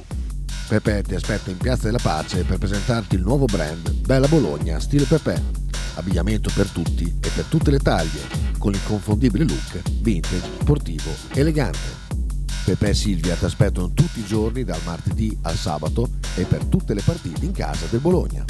Pepe 0.68 1.04
ti 1.04 1.16
aspetta 1.16 1.52
in 1.52 1.58
Piazza 1.58 1.84
della 1.86 2.00
Pace 2.02 2.44
per 2.44 2.58
presentarti 2.58 3.16
il 3.16 3.22
nuovo 3.22 3.46
brand 3.46 3.92
Bella 3.92 4.28
Bologna 4.28 4.78
Stile 4.82 5.06
Pepe. 5.06 5.61
Abbigliamento 5.96 6.50
per 6.54 6.68
tutti 6.70 7.04
e 7.04 7.30
per 7.34 7.46
tutte 7.46 7.72
le 7.72 7.80
taglie, 7.80 8.22
con 8.58 8.72
l'inconfondibile 8.72 9.44
look 9.44 9.82
vintage, 10.02 10.42
sportivo, 10.60 11.12
elegante. 11.34 12.00
Pepe 12.64 12.90
e 12.90 12.94
Silvia 12.94 13.36
ti 13.36 13.46
aspettano 13.46 13.92
tutti 13.92 14.20
i 14.20 14.26
giorni 14.26 14.64
dal 14.64 14.80
martedì 14.86 15.38
al 15.44 15.56
sabato 15.56 16.10
e 16.36 16.44
per 16.44 16.64
tutte 16.66 16.94
le 16.94 17.02
partite 17.02 17.44
in 17.46 17.52
casa 17.52 17.86
del 17.90 18.00
Bologna. 18.00 18.46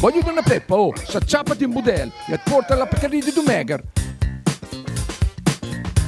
Voglio 0.00 0.20
una 0.30 0.42
peppa, 0.42 0.74
oh, 0.74 0.92
s'acciappati 0.94 1.64
in 1.64 1.70
budel 1.70 2.12
e 2.28 2.38
porta 2.38 2.76
la 2.76 2.86
Pcaridi 2.86 3.26
di 3.26 3.32
Dumegar. 3.32 3.82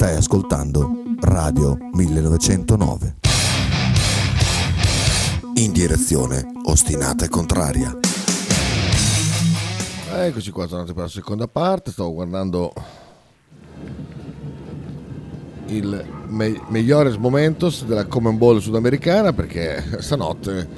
Stai 0.00 0.16
ascoltando 0.16 1.02
Radio 1.20 1.76
1909. 1.92 3.16
In 5.56 5.72
direzione 5.72 6.52
ostinata 6.64 7.26
e 7.26 7.28
contraria. 7.28 7.94
Eccoci 10.14 10.50
qua, 10.52 10.66
tornati 10.66 10.94
per 10.94 11.02
la 11.02 11.08
seconda 11.10 11.46
parte. 11.48 11.90
Stavo 11.90 12.14
guardando 12.14 12.72
il 15.66 16.02
me- 16.28 16.62
migliores 16.68 17.16
momentos 17.16 17.84
della 17.84 18.06
Common 18.06 18.38
Ball 18.38 18.56
sudamericana 18.56 19.34
perché 19.34 19.84
stanotte 20.00 20.68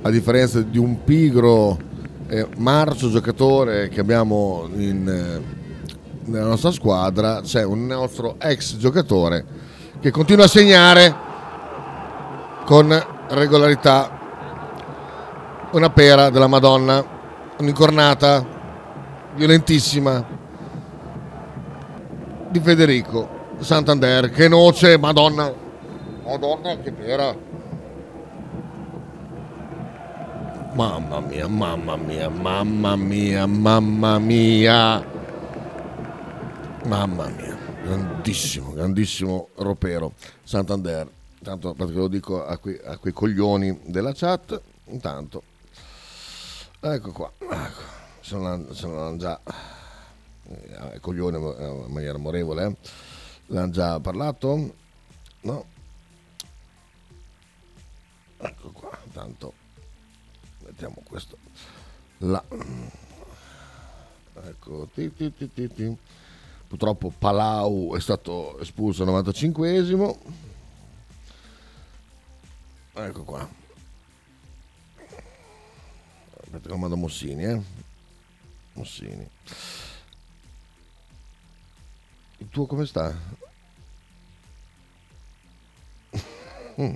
a 0.00 0.08
differenza 0.08 0.62
di 0.62 0.78
un 0.78 1.04
pigro 1.04 1.78
e 2.26 2.48
marcio 2.56 3.10
giocatore 3.10 3.90
che 3.90 4.00
abbiamo 4.00 4.66
in, 4.74 5.06
eh, 5.06 5.61
nella 6.24 6.46
nostra 6.46 6.70
squadra, 6.70 7.40
c'è 7.40 7.64
un 7.64 7.86
nostro 7.86 8.36
ex 8.38 8.76
giocatore 8.76 9.44
che 10.00 10.10
continua 10.10 10.44
a 10.44 10.48
segnare 10.48 11.14
con 12.64 13.04
regolarità 13.28 14.18
una 15.72 15.90
pera 15.90 16.30
della 16.30 16.46
Madonna, 16.46 17.04
un'incornata 17.58 18.44
violentissima 19.34 20.24
di 22.48 22.60
Federico 22.60 23.40
Santander. 23.58 24.30
Che 24.30 24.48
noce, 24.48 24.98
Madonna, 24.98 25.52
Madonna, 26.24 26.76
che 26.78 26.92
pera. 26.92 27.34
Mamma 30.74 31.20
mia, 31.20 31.48
mamma 31.48 31.96
mia, 31.96 32.28
mamma 32.28 32.96
mia, 32.96 33.46
mamma 33.46 34.18
mia. 34.18 35.11
Mamma 36.84 37.28
mia, 37.28 37.56
grandissimo, 37.84 38.72
grandissimo 38.72 39.50
ropero. 39.54 40.14
Santander. 40.42 41.08
Intanto 41.38 41.74
lo 41.78 42.08
dico 42.08 42.44
a, 42.44 42.58
quei, 42.58 42.78
a 42.84 42.96
quei 42.98 43.12
coglioni 43.12 43.82
della 43.84 44.12
chat. 44.12 44.60
Intanto, 44.86 45.42
ecco 46.80 47.12
qua, 47.12 47.32
ecco, 47.38 47.82
sono, 48.20 48.72
sono 48.74 49.16
già 49.16 49.40
eh, 50.48 50.98
coglione 51.00 51.38
in 51.38 51.92
maniera 51.92 52.16
amorevole. 52.16 52.66
Eh. 52.66 52.76
L'hanno 53.46 53.70
già 53.70 54.00
parlato? 54.00 54.74
No? 55.42 55.64
Ecco 58.38 58.70
qua, 58.72 58.98
intanto 59.04 59.52
mettiamo 60.64 61.00
questo 61.08 61.36
là. 62.18 62.42
Ecco, 64.44 64.88
ti, 64.92 65.14
ti, 65.14 65.32
ti, 65.32 65.52
ti, 65.52 65.68
ti. 65.72 65.96
Purtroppo 66.72 67.10
Palau 67.10 67.94
è 67.94 68.00
stato 68.00 68.58
espulso 68.58 69.02
al 69.02 69.10
95esimo. 69.10 70.18
Ecco 72.94 73.24
qua. 73.24 73.46
Aspetta, 76.40 76.70
comando 76.70 76.96
Mossini, 76.96 77.44
eh. 77.44 77.60
Mossini. 78.72 79.28
Il 82.38 82.48
tuo 82.48 82.64
come 82.64 82.86
sta? 82.86 83.14
Mm. 86.80 86.94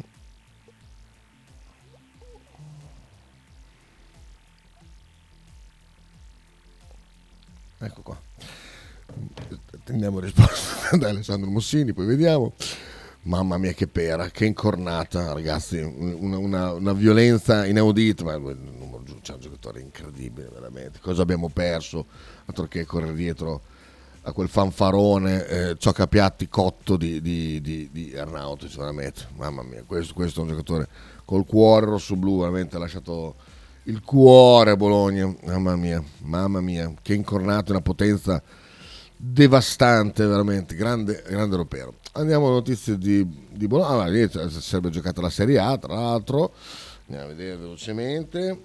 Ecco 7.79 8.01
qua. 8.01 8.16
Attendiamo 9.97 10.21
risposta 10.21 10.95
da 10.99 11.09
Alessandro 11.09 11.49
Mossini, 11.49 11.95
poi 11.95 12.05
vediamo. 12.05 12.53
Mamma 13.23 13.57
mia 13.57 13.73
che 13.73 13.87
pera, 13.87 14.29
che 14.29 14.45
incornata 14.45 15.33
ragazzi, 15.33 15.79
una, 15.79 16.37
una, 16.37 16.73
una 16.75 16.93
violenza 16.93 17.65
inaudita, 17.65 18.23
ma 18.23 18.35
il 18.35 18.59
numero 18.59 19.03
giù 19.05 19.19
c'è 19.23 19.33
un 19.33 19.41
giocatore 19.41 19.81
incredibile 19.81 20.51
veramente. 20.53 20.99
Cosa 21.01 21.23
abbiamo 21.23 21.49
perso? 21.49 22.05
Altro 22.45 22.67
che 22.67 22.85
correre 22.85 23.15
dietro 23.15 23.63
a 24.21 24.33
quel 24.33 24.49
fanfarone 24.49 25.47
eh, 25.47 25.77
cioccapiatti 25.79 26.47
cotto 26.51 26.99
di, 26.99 27.23
di, 27.23 27.63
di, 27.63 27.89
di 27.91 28.15
Arnautic, 28.15 28.77
veramente. 28.77 29.29
Mamma 29.37 29.63
mia, 29.63 29.83
questo, 29.87 30.13
questo, 30.13 30.41
è 30.41 30.43
un 30.43 30.51
giocatore 30.51 30.89
col 31.25 31.47
cuore 31.47 31.87
rosso-blu, 31.87 32.41
veramente 32.41 32.77
ha 32.77 32.81
lasciato 32.81 33.35
il 33.85 34.03
cuore 34.03 34.73
a 34.73 34.77
Bologna. 34.77 35.35
Mamma 35.47 35.75
mia, 35.75 36.05
mamma 36.19 36.61
mia, 36.61 36.93
che 37.01 37.15
incornato, 37.15 37.73
una 37.73 37.81
potenza 37.81 38.43
devastante, 39.17 40.27
veramente, 40.27 40.75
grande, 40.75 41.23
grande 41.27 41.57
ropero. 41.57 41.95
Andiamo 42.13 42.47
alle 42.47 42.55
notizie 42.57 42.99
di, 42.99 43.27
di 43.51 43.67
Bologna. 43.67 44.05
Ah, 44.05 44.07
lì 44.09 44.29
sarebbe 44.31 44.91
giocata 44.91 45.21
la 45.21 45.31
Serie 45.31 45.59
A, 45.59 45.77
tra 45.79 45.95
l'altro. 45.95 46.53
Andiamo 47.07 47.31
a 47.31 47.35
vedere 47.35 47.57
velocemente. 47.57 48.63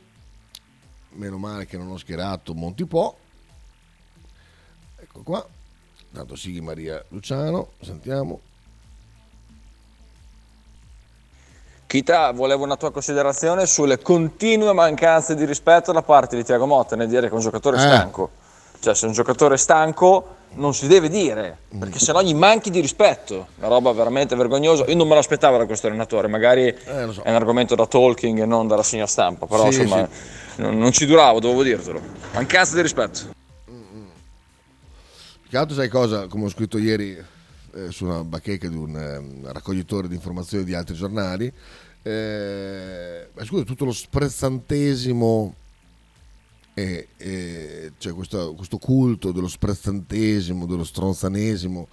Meno 1.13 1.37
male 1.37 1.65
che 1.65 1.77
non 1.77 1.89
ho 1.89 1.97
schierato 1.97 2.53
Montipò. 2.53 3.15
Ecco 4.97 5.21
qua. 5.23 5.45
Tanto 6.13 6.35
Sighi 6.35 6.61
Maria 6.61 7.03
Luciano, 7.09 7.71
sentiamo. 7.81 8.39
Kita, 11.87 12.31
volevo 12.31 12.63
una 12.63 12.77
tua 12.77 12.91
considerazione 12.91 13.65
sulle 13.65 13.99
continue 13.99 14.71
mancanze 14.73 15.35
di 15.35 15.43
rispetto 15.43 15.91
da 15.91 16.01
parte 16.01 16.37
di 16.37 16.43
Tiago 16.43 16.65
Motta 16.65 16.95
nel 16.95 17.09
dire 17.09 17.27
che 17.27 17.33
è 17.33 17.35
un 17.35 17.41
giocatore 17.41 17.75
Eh. 17.77 17.81
stanco. 17.81 18.29
Cioè, 18.79 18.95
se 18.95 19.05
un 19.05 19.11
giocatore 19.11 19.57
stanco 19.57 20.35
non 20.53 20.73
si 20.73 20.87
deve 20.87 21.07
dire, 21.09 21.57
perché 21.77 21.97
sennò 21.99 22.21
gli 22.21 22.33
manchi 22.33 22.69
di 22.69 22.79
rispetto. 22.81 23.47
Una 23.57 23.67
roba 23.67 23.91
veramente 23.93 24.35
vergognosa. 24.35 24.85
Io 24.87 24.95
non 24.95 25.07
me 25.07 25.15
l'aspettavo 25.15 25.57
da 25.57 25.65
questo 25.65 25.87
allenatore, 25.87 26.27
magari 26.27 26.67
Eh, 26.67 27.07
so. 27.11 27.21
è 27.21 27.29
un 27.29 27.35
argomento 27.35 27.75
da 27.75 27.85
talking 27.87 28.39
e 28.39 28.45
non 28.45 28.67
da 28.67 28.75
rassegna 28.75 29.07
stampa, 29.07 29.45
però 29.45 29.71
Sì, 29.71 29.81
insomma 29.81 30.07
non, 30.57 30.77
non 30.77 30.91
ci 30.91 31.05
duravo, 31.05 31.39
dovevo 31.39 31.63
dirtelo. 31.63 32.01
Mancanza 32.33 32.75
di 32.75 32.81
rispetto. 32.81 33.19
Più 33.65 35.49
che 35.49 35.57
altro 35.57 35.75
sai 35.75 35.87
cosa, 35.89 36.27
come 36.27 36.45
ho 36.45 36.49
scritto 36.49 36.77
ieri 36.77 37.17
eh, 37.73 37.91
su 37.91 38.05
una 38.05 38.23
bacheca 38.23 38.67
di 38.67 38.75
un 38.75 38.95
eh, 38.95 39.51
raccoglitore 39.51 40.07
di 40.07 40.15
informazioni 40.15 40.63
di 40.63 40.73
altri 40.73 40.95
giornali, 40.95 41.51
eh, 42.03 43.27
ma 43.33 43.45
scusa, 43.45 43.63
tutto 43.63 43.85
lo 43.85 43.91
sprezzantesimo, 43.93 45.53
e, 46.73 47.09
e, 47.17 47.91
cioè 47.97 48.13
questo, 48.13 48.53
questo 48.55 48.77
culto 48.77 49.31
dello 49.31 49.47
sprezzantesimo, 49.47 50.65
dello 50.65 50.83
stronzanesimo 50.83 51.87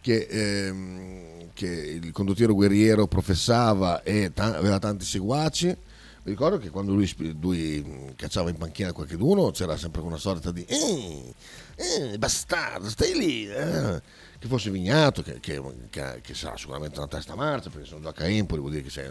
che, 0.00 0.26
ehm, 0.30 1.50
che 1.54 1.66
il 2.02 2.10
condottiero 2.12 2.54
guerriero 2.54 3.06
professava 3.06 4.02
e 4.02 4.32
ta- 4.32 4.56
aveva 4.56 4.78
tanti 4.78 5.04
seguaci. 5.04 5.66
Mi 5.66 6.30
ricordo 6.30 6.56
che 6.58 6.70
quando 6.70 6.94
lui, 6.94 7.10
lui 7.38 7.82
mh, 7.82 8.14
cacciava 8.16 8.48
in 8.48 8.56
panchina 8.56 8.92
qualcuno 8.92 9.50
c'era 9.50 9.76
sempre 9.76 10.00
una 10.00 10.16
sorta 10.16 10.50
di 10.52 10.64
eh, 10.64 11.34
eh, 11.76 12.18
bastardo, 12.18 12.88
stai 12.88 13.16
lì. 13.18 13.46
eh." 13.48 14.00
Che 14.38 14.50
fosse 14.50 14.70
Vignato, 14.70 15.22
che, 15.22 15.40
che- 15.40 15.62
che- 15.88 16.20
che 16.22 16.34
sarà 16.34 16.54
sicuramente 16.58 16.98
una 16.98 17.08
testa 17.08 17.34
marcia, 17.34 17.70
perché 17.70 17.86
se 17.86 17.92
non 17.94 18.02
gioca 18.02 18.26
Empoli 18.26 18.60
vuol 18.60 18.72
dire 18.72 18.84
che 18.84 18.90
sei, 18.90 19.10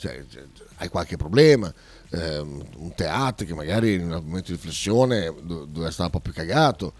cioè, 0.00 0.24
hai 0.76 0.88
qualche 0.88 1.16
problema. 1.16 1.72
ehm, 2.12 2.64
un 2.78 2.92
teatro 2.94 3.46
che 3.46 3.54
magari 3.54 3.94
in 3.94 4.02
un 4.12 4.22
momento 4.24 4.50
di 4.50 4.56
riflessione 4.56 5.32
do- 5.42 5.64
dove 5.66 5.90
stare 5.90 6.04
un 6.04 6.10
po' 6.10 6.20
più 6.20 6.32
cagato. 6.32 6.94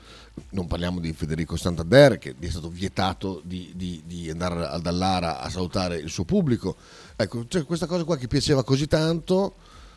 Non 0.50 0.66
parliamo 0.68 1.00
di 1.00 1.12
Federico 1.12 1.56
Santander 1.56 2.18
che 2.18 2.34
gli 2.38 2.46
è 2.46 2.50
stato 2.50 2.68
vietato 2.68 3.40
di, 3.44 3.72
di- 3.74 4.02
di 4.06 4.30
andare 4.30 4.66
a 4.66 4.78
Dallara 4.78 5.40
a 5.40 5.48
salutare 5.50 5.96
il 5.96 6.10
suo 6.10 6.24
pubblico. 6.24 6.76
Ecco, 7.16 7.44
cioè, 7.48 7.64
questa 7.64 7.86
cosa 7.86 8.04
qua 8.04 8.16
che 8.16 8.28
piaceva 8.28 8.62
così 8.62 8.86
tanto, 8.86 9.54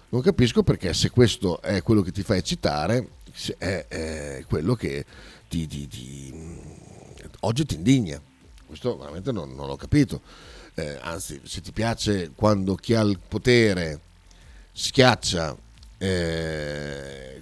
non 0.10 0.22
capisco 0.22 0.63
perché 0.63 0.94
se 0.94 1.10
questo 1.12 1.62
è 1.62 1.84
quello 1.84 2.02
che 2.02 2.12
ti 2.12 2.24
fa 2.24 2.36
eccitare, 2.36 3.10
è, 3.60 3.86
è 3.88 4.46
quello 4.48 4.74
che 4.76 5.06
ti, 5.48 5.68
ti- 5.68 5.88
ti- 5.88 6.60
oggi 7.42 7.66
ti 7.66 7.76
indigna. 7.76 8.20
Questo 8.66 8.98
veramente 8.98 9.32
non, 9.32 9.54
non 9.54 9.68
l'ho 9.68 9.76
capito. 9.76 10.22
Eh, 10.76 10.98
anzi, 11.02 11.40
se 11.44 11.62
ti 11.62 11.72
piace 11.72 12.32
quando 12.34 12.76
chi 12.76 12.96
ha 12.96 13.02
il 13.02 13.20
potere 13.28 14.00
schiaccia, 14.72 15.56
eh, 15.98 17.42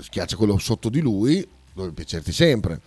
schiaccia 0.00 0.36
quello 0.36 0.58
sotto 0.58 0.88
di 0.88 1.00
lui, 1.00 1.46
dovrebbe 1.72 2.02
piacerti 2.02 2.32
sempre. 2.32 2.80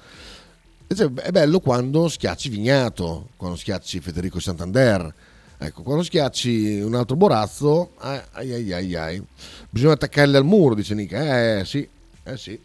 Invece 0.88 1.22
È 1.22 1.32
bello 1.32 1.60
quando 1.60 2.08
schiacci 2.08 2.50
Vignato, 2.50 3.30
quando 3.38 3.56
schiacci 3.56 4.00
Federico 4.00 4.39
Santander. 4.39 5.14
Ecco, 5.62 5.84
quando 5.84 6.03
schiacci 6.03 6.80
un 6.80 6.95
altro 6.95 7.16
Borazzo, 7.18 7.91
ai 7.97 8.22
ai 8.32 8.74
ai 8.74 8.95
ai, 8.95 9.24
bisogna 9.70 9.93
attaccarli 9.93 10.36
al 10.36 10.45
muro, 10.45 10.74
dice 10.74 10.93
Nica. 10.95 11.60
Eh 11.60 11.66
sì, 11.66 11.88
eh 12.24 12.38
sì. 12.38 12.58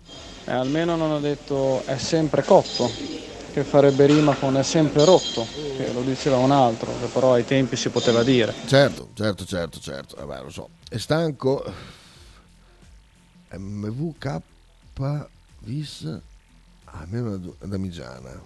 Eh, 0.46 0.52
almeno 0.52 0.94
non 0.94 1.10
ha 1.10 1.18
detto 1.18 1.84
è 1.86 1.98
sempre 1.98 2.44
cotto, 2.44 2.88
che 3.54 3.62
farebbe 3.62 4.06
rima 4.06 4.34
con 4.34 4.56
è 4.56 4.64
sempre 4.64 5.04
rotto, 5.04 5.46
che 5.76 5.92
lo 5.92 6.02
diceva 6.02 6.38
un 6.38 6.50
altro, 6.50 6.90
che 6.98 7.06
però 7.06 7.34
ai 7.34 7.44
tempi 7.44 7.76
si 7.76 7.88
poteva 7.88 8.24
dire. 8.24 8.52
Certo, 8.66 9.10
certo, 9.14 9.44
certo, 9.44 9.78
certo. 9.78 10.16
Eh 10.16 10.24
beh, 10.24 10.40
lo 10.40 10.50
so. 10.50 10.70
È 10.88 10.98
stanco. 10.98 11.64
MVK 13.56 14.40
Vis 15.60 16.20
almeno 16.86 17.36
da 17.36 17.66
Damigiana. 17.66 18.42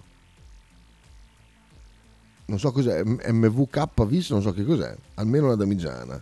Non 2.45 2.59
so 2.59 2.71
cos'è. 2.71 3.01
MVK 3.03 4.05
Vis 4.05 4.29
non 4.29 4.43
so 4.43 4.53
che 4.53 4.63
cos'è. 4.63 4.95
Almeno 5.15 5.47
la 5.47 5.55
Damigiana. 5.55 6.21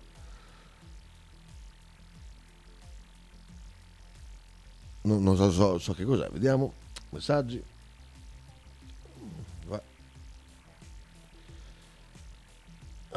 Non, 5.02 5.22
non 5.22 5.36
so, 5.36 5.52
so- 5.52 5.78
so 5.78 5.94
che 5.94 6.06
cos'è. 6.06 6.30
Vediamo. 6.32 6.72
Messaggi. 7.10 7.62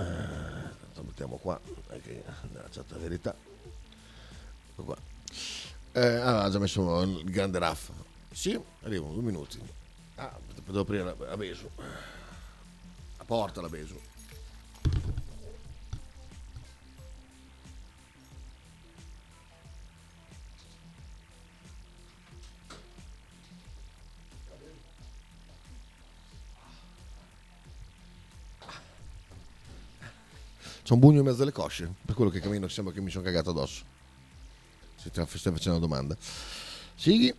Eh, 0.00 1.02
mettiamo 1.02 1.36
qua, 1.36 1.60
anche 1.90 2.24
nella 2.52 2.70
certa 2.70 2.96
verità. 2.96 3.34
Ecco 4.70 4.82
qua. 4.82 4.96
Eh, 5.92 6.14
ah, 6.16 6.44
ha 6.44 6.50
già 6.50 6.58
messo 6.58 7.02
il 7.02 7.30
grande 7.30 7.58
raff. 7.58 7.90
Sì, 8.32 8.58
arrivo, 8.82 9.12
due 9.12 9.22
minuti. 9.22 9.60
Ah, 10.16 10.36
devo 10.64 10.80
aprire 10.80 11.04
la, 11.04 11.14
la 11.18 11.36
Besu. 11.36 11.68
La 11.76 13.24
porta 13.24 13.60
la 13.60 13.68
Besu. 13.68 14.00
C'è 30.90 30.96
un 30.96 31.02
bugno 31.02 31.20
in 31.20 31.24
mezzo 31.24 31.42
alle 31.42 31.52
cosce, 31.52 31.88
per 32.04 32.16
quello 32.16 32.32
che 32.32 32.40
cammino 32.40 32.66
sembra 32.66 32.92
che 32.92 33.00
mi 33.00 33.10
sono 33.10 33.22
cagato 33.22 33.50
addosso. 33.50 33.84
Se 34.96 35.08
ti 35.12 35.24
stai 35.24 35.52
facendo 35.52 35.78
una 35.78 35.78
domanda. 35.78 36.16
Sighi, 36.96 37.32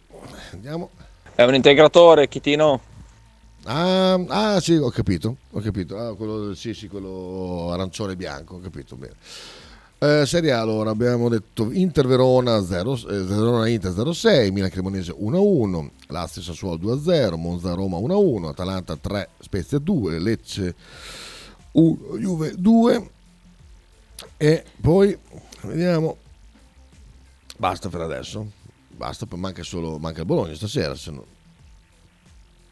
andiamo. 0.53 0.91
È 1.35 1.43
un 1.43 1.55
integratore, 1.55 2.29
Chitino? 2.29 2.79
Ah, 3.65 4.13
ah, 4.13 4.61
sì, 4.61 4.75
ho 4.75 4.89
capito, 4.89 5.35
ho 5.49 5.59
capito. 5.59 5.97
Ah, 5.97 6.15
quello, 6.15 6.55
sì, 6.55 6.73
sì, 6.73 6.87
quello 6.87 7.71
arancione 7.73 8.13
e 8.13 8.15
bianco, 8.15 8.55
ho 8.55 8.59
capito 8.61 8.95
bene. 8.95 9.15
Eh, 9.97 10.25
serie 10.25 10.53
A, 10.53 10.61
allora 10.61 10.91
abbiamo 10.91 11.27
detto 11.27 11.71
Inter 11.73 12.07
Verona 12.07 12.63
0, 12.63 12.93
eh, 12.93 13.21
Verona 13.21 13.67
Inter 13.67 13.91
0-6, 13.91 14.49
Milan 14.53 14.69
Cremonese 14.69 15.11
1-1, 15.11 15.89
Lazio 16.07 16.41
Sassuolo 16.41 16.77
2-0, 16.77 17.35
Monza 17.35 17.73
Roma 17.73 17.97
1-1, 17.97 18.47
Atalanta 18.47 18.95
3, 18.95 19.27
Spezia 19.39 19.77
2, 19.77 20.19
Lecce 20.19 20.73
1, 21.73 22.17
Juve 22.17 22.53
2 22.55 23.11
e 24.37 24.63
poi 24.79 25.17
vediamo. 25.61 26.17
Basta 27.57 27.89
per 27.89 28.01
adesso. 28.01 28.59
Basta 28.87 29.25
manca 29.35 29.63
solo 29.63 29.97
manca 29.97 30.21
il 30.21 30.25
Bologna 30.25 30.53
stasera 30.53 30.93
se 30.95 31.11
no. 31.11 31.25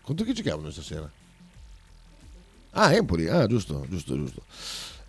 contro 0.01 0.25
chi 0.25 0.33
giochiamo 0.33 0.61
noi 0.61 0.71
stasera? 0.71 1.09
ah 2.71 2.93
Empoli 2.93 3.27
ah 3.27 3.47
giusto 3.47 3.85
giusto 3.89 4.15
giusto. 4.15 4.41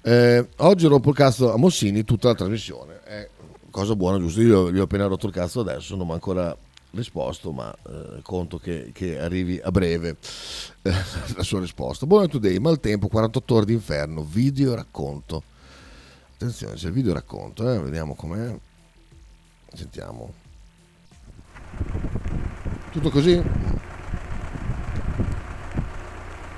Eh, 0.03 0.49
oggi 0.59 0.87
rompo 0.87 1.11
il 1.11 1.15
cazzo 1.17 1.53
a 1.53 1.59
Mossini 1.59 2.05
tutta 2.05 2.29
la 2.29 2.35
trasmissione. 2.35 3.03
È 3.03 3.29
cosa 3.71 3.95
buona 3.97 4.19
giusto? 4.19 4.41
Io 4.41 4.73
gli 4.73 4.79
ho 4.79 4.85
appena 4.85 5.07
rotto 5.07 5.27
il 5.27 5.33
cazzo 5.33 5.61
adesso 5.61 5.95
non 5.97 6.07
mi 6.07 6.13
ha 6.13 6.15
ancora 6.15 6.57
risposto 6.93 7.53
ma 7.53 7.73
eh, 7.87 8.21
conto 8.23 8.59
che, 8.59 8.91
che, 8.93 9.21
arrivi 9.21 9.61
a 9.63 9.71
breve 9.71 10.17
eh, 10.83 10.91
la 11.37 11.43
sua 11.43 11.61
risposta. 11.61 12.07
Buona 12.07 12.29
today 12.29 12.59
maltempo 12.59 13.09
48 13.09 13.55
ore 13.55 13.67
d'inferno 13.67 14.23
video 14.23 14.75
racconto 14.75 15.43
attenzione 16.41 16.75
c'è 16.75 16.87
il 16.87 16.95
video 16.95 17.13
racconto 17.13 17.71
eh? 17.71 17.79
vediamo 17.79 18.15
com'è. 18.15 18.59
Sentiamo. 19.75 20.33
Tutto 22.91 23.11
così? 23.11 23.41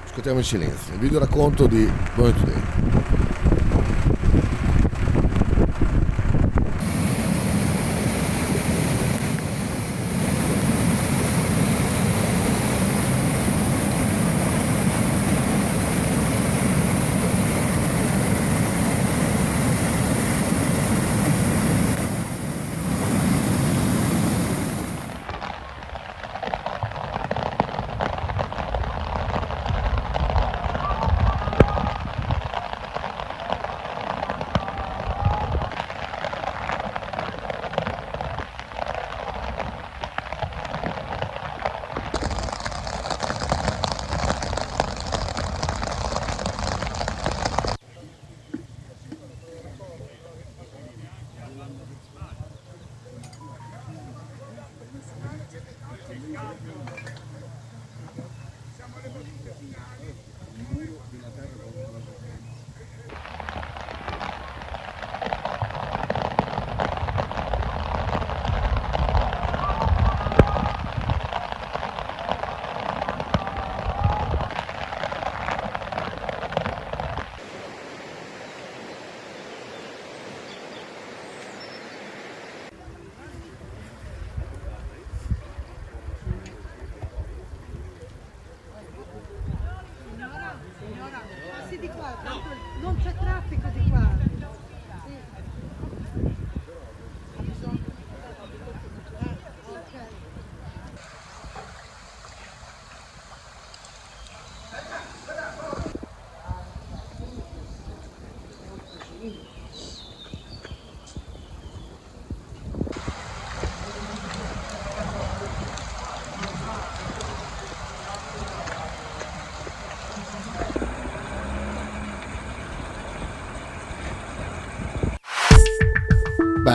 Ascoltiamo 0.05 0.39
in 0.39 0.45
silenzio. 0.45 0.95
Il 0.95 1.01
video 1.01 1.19
racconto 1.19 1.67
di 1.67 1.91
Buon 2.15 2.33
Today 2.33 3.32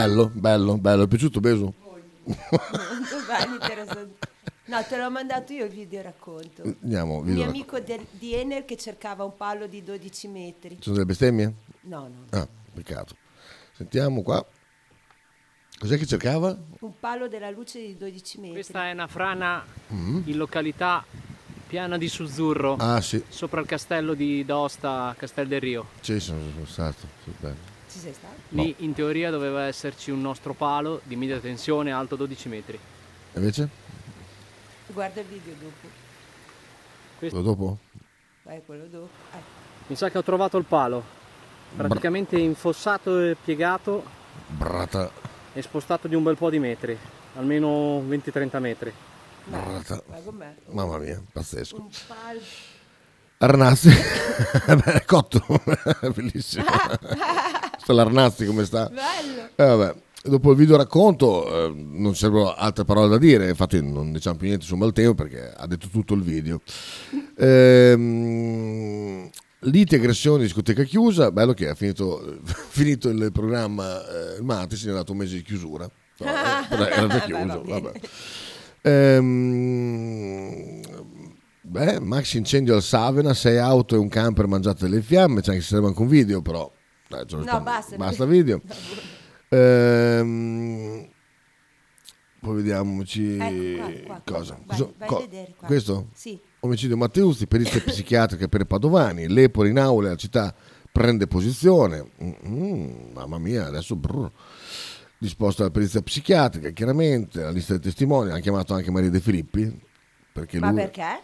bello 0.08 0.30
bello 0.32 0.78
bello 0.78 1.02
è 1.04 1.06
piaciuto 1.08 1.40
Beso? 1.40 1.74
Molto 2.24 3.24
bello, 3.26 3.54
interessante. 3.60 4.28
No, 4.66 4.84
te 4.84 4.98
l'ho 4.98 5.10
mandato 5.10 5.52
io 5.54 5.64
il 5.64 5.70
video 5.72 6.02
racconto. 6.02 6.62
andiamo 6.82 7.16
Un 7.18 7.24
video 7.24 7.44
mio 7.46 7.52
racconto. 7.52 7.76
amico 7.76 7.86
del- 7.86 8.06
di 8.10 8.34
Ener 8.34 8.64
che 8.66 8.76
cercava 8.76 9.24
un 9.24 9.34
palo 9.36 9.66
di 9.66 9.82
12 9.82 10.28
metri. 10.28 10.76
ci 10.76 10.82
sono 10.82 10.94
delle 10.96 11.06
bestemmie? 11.06 11.54
No, 11.82 12.00
no. 12.00 12.24
ah 12.38 12.46
peccato 12.74 13.16
sentiamo 13.76 14.22
qua 14.22 14.44
cos'è 15.78 15.96
che 15.96 16.04
cercava? 16.06 16.56
Un 16.80 16.92
palo 17.00 17.28
della 17.28 17.50
luce 17.50 17.80
di 17.80 17.96
12 17.96 18.38
metri. 18.38 18.52
Questa 18.54 18.86
è 18.88 18.92
una 18.92 19.06
frana 19.06 19.64
Mm. 19.92 20.20
in 20.26 20.36
località 20.36 21.02
Piana 21.66 21.96
di 21.98 22.08
Suzzurro, 22.08 22.76
ah 22.78 23.00
sì 23.00 23.22
sopra 23.28 23.60
il 23.60 23.66
castello 23.66 24.12
di 24.14 24.44
D'Osta, 24.44 25.14
Castel 25.18 25.48
del 25.48 25.60
Rio. 25.60 25.86
sì 26.00 26.20
sono, 26.20 26.40
sono 26.52 26.66
stato 26.66 27.06
sì, 27.24 27.32
bello. 27.40 27.76
Ci 27.88 27.98
sei 27.98 28.12
stato? 28.12 28.34
Lì 28.50 28.74
in 28.78 28.92
teoria 28.94 29.30
doveva 29.30 29.64
esserci 29.64 30.10
un 30.10 30.20
nostro 30.20 30.52
palo 30.54 31.00
di 31.04 31.16
media 31.16 31.38
tensione 31.38 31.90
alto 31.92 32.16
12 32.16 32.48
metri. 32.48 32.78
invece? 33.34 33.68
Guarda 34.88 35.20
il 35.20 35.26
video 35.26 35.54
dopo. 35.54 35.88
quello 37.18 37.42
dopo? 37.42 37.78
Vai 38.42 38.62
quello 38.64 38.84
dopo. 38.86 39.08
Eh, 39.34 39.38
Mi 39.88 39.96
sa 39.96 40.10
che 40.10 40.18
ho 40.18 40.22
trovato 40.22 40.56
il 40.58 40.64
palo, 40.64 41.02
praticamente 41.76 42.38
infossato 42.38 43.18
e 43.20 43.36
piegato 43.42 44.04
brata 44.48 45.10
e 45.52 45.62
spostato 45.62 46.08
di 46.08 46.14
un 46.14 46.22
bel 46.22 46.36
po' 46.36 46.50
di 46.50 46.58
metri, 46.58 46.96
almeno 47.36 48.00
20-30 48.00 48.58
metri. 48.60 48.92
brata 49.44 50.02
vai 50.06 50.22
con 50.24 50.34
me. 50.34 50.56
mamma 50.70 50.98
mia 50.98 51.22
pazzesco 51.32 51.76
Un 51.76 51.88
palo. 52.06 52.40
Arnazzi 53.40 53.90
cotto 55.06 55.44
bellissimo 56.14 56.64
sta 57.88 57.92
l'Arnazzi 57.94 58.44
come 58.44 58.64
sta 58.66 58.90
Bello. 58.90 59.48
Eh, 59.56 59.76
vabbè. 59.76 59.94
Dopo 60.20 60.50
il 60.50 60.56
video 60.56 60.76
racconto 60.76 61.68
eh, 61.68 61.72
non 61.74 62.14
servono 62.14 62.52
altre 62.52 62.84
parole 62.84 63.08
da 63.08 63.18
dire, 63.18 63.48
infatti 63.48 63.80
non 63.80 64.12
diciamo 64.12 64.36
più 64.36 64.48
niente 64.48 64.66
su 64.66 64.76
Malteo 64.76 65.14
perché 65.14 65.52
ha 65.56 65.66
detto 65.66 65.88
tutto 65.88 66.12
il 66.14 66.22
video. 66.22 66.60
Ehm, 67.36 69.30
liti 69.60 69.94
aggressioni, 69.94 70.42
discoteca 70.42 70.82
chiusa. 70.82 71.30
Bello 71.30 71.54
che 71.54 71.68
ha 71.68 71.74
finito, 71.74 72.40
finito 72.68 73.08
il 73.08 73.30
programma 73.32 74.00
eh, 74.36 74.42
martedì, 74.42 74.76
si 74.76 74.88
è 74.88 74.92
dato 74.92 75.12
un 75.12 75.18
mese 75.18 75.36
di 75.36 75.42
chiusura. 75.42 75.88
No, 76.18 76.26
eh, 76.26 76.90
era 76.90 77.06
già 77.14 77.20
chiuso. 77.20 77.46
va 77.46 77.80
bene. 77.80 77.80
vabbè. 77.80 78.00
Ehm, 78.82 80.80
beh, 81.62 82.00
Max 82.00 82.34
incendio 82.34 82.74
al 82.74 82.82
Savena, 82.82 83.32
sei 83.32 83.56
auto 83.58 83.94
e 83.94 83.98
un 83.98 84.08
camper 84.08 84.46
mangiate 84.46 84.88
delle 84.88 85.00
fiamme, 85.00 85.40
c'è 85.40 85.52
anche 85.52 85.62
se 85.62 85.68
serve 85.68 85.86
anche 85.86 86.02
un 86.02 86.08
video, 86.08 86.42
però 86.42 86.70
dai, 87.08 87.24
No, 87.30 87.42
sta- 87.42 87.60
basta. 87.60 87.96
basta 87.96 88.24
video. 88.26 88.60
Ehm, 89.50 91.08
poi 92.40 92.56
vediamoci 92.56 93.36
Ecco, 93.38 93.76
qua, 93.76 93.90
qua, 93.90 94.04
qua, 94.04 94.22
cosa. 94.38 94.58
vai, 94.66 94.92
vai 94.98 95.08
co- 95.08 95.18
vedere. 95.20 95.54
Questo? 95.56 96.08
Sì. 96.12 96.38
Omicidio 96.60 96.96
Matteusti, 96.96 97.46
perizia 97.46 97.80
psichiatrica 97.80 98.46
per 98.48 98.64
padovani, 98.64 99.26
l'Epoli 99.28 99.70
in 99.70 99.78
aula 99.78 100.10
la 100.10 100.16
città 100.16 100.54
prende 100.92 101.26
posizione. 101.26 102.10
Mm, 102.46 103.12
mamma 103.14 103.38
mia, 103.38 103.66
adesso 103.66 103.96
brr. 103.96 104.30
disposta 105.18 105.64
la 105.64 105.70
perizia 105.70 106.00
psichiatrica, 106.02 106.70
chiaramente, 106.70 107.40
la 107.40 107.50
lista 107.50 107.72
dei 107.72 107.82
testimoni, 107.82 108.30
ha 108.30 108.38
chiamato 108.40 108.74
anche 108.74 108.90
Maria 108.90 109.10
De 109.10 109.20
Filippi, 109.20 109.80
perché 110.32 110.58
Ma 110.58 110.70
lui 110.70 110.80
perché? 110.82 111.20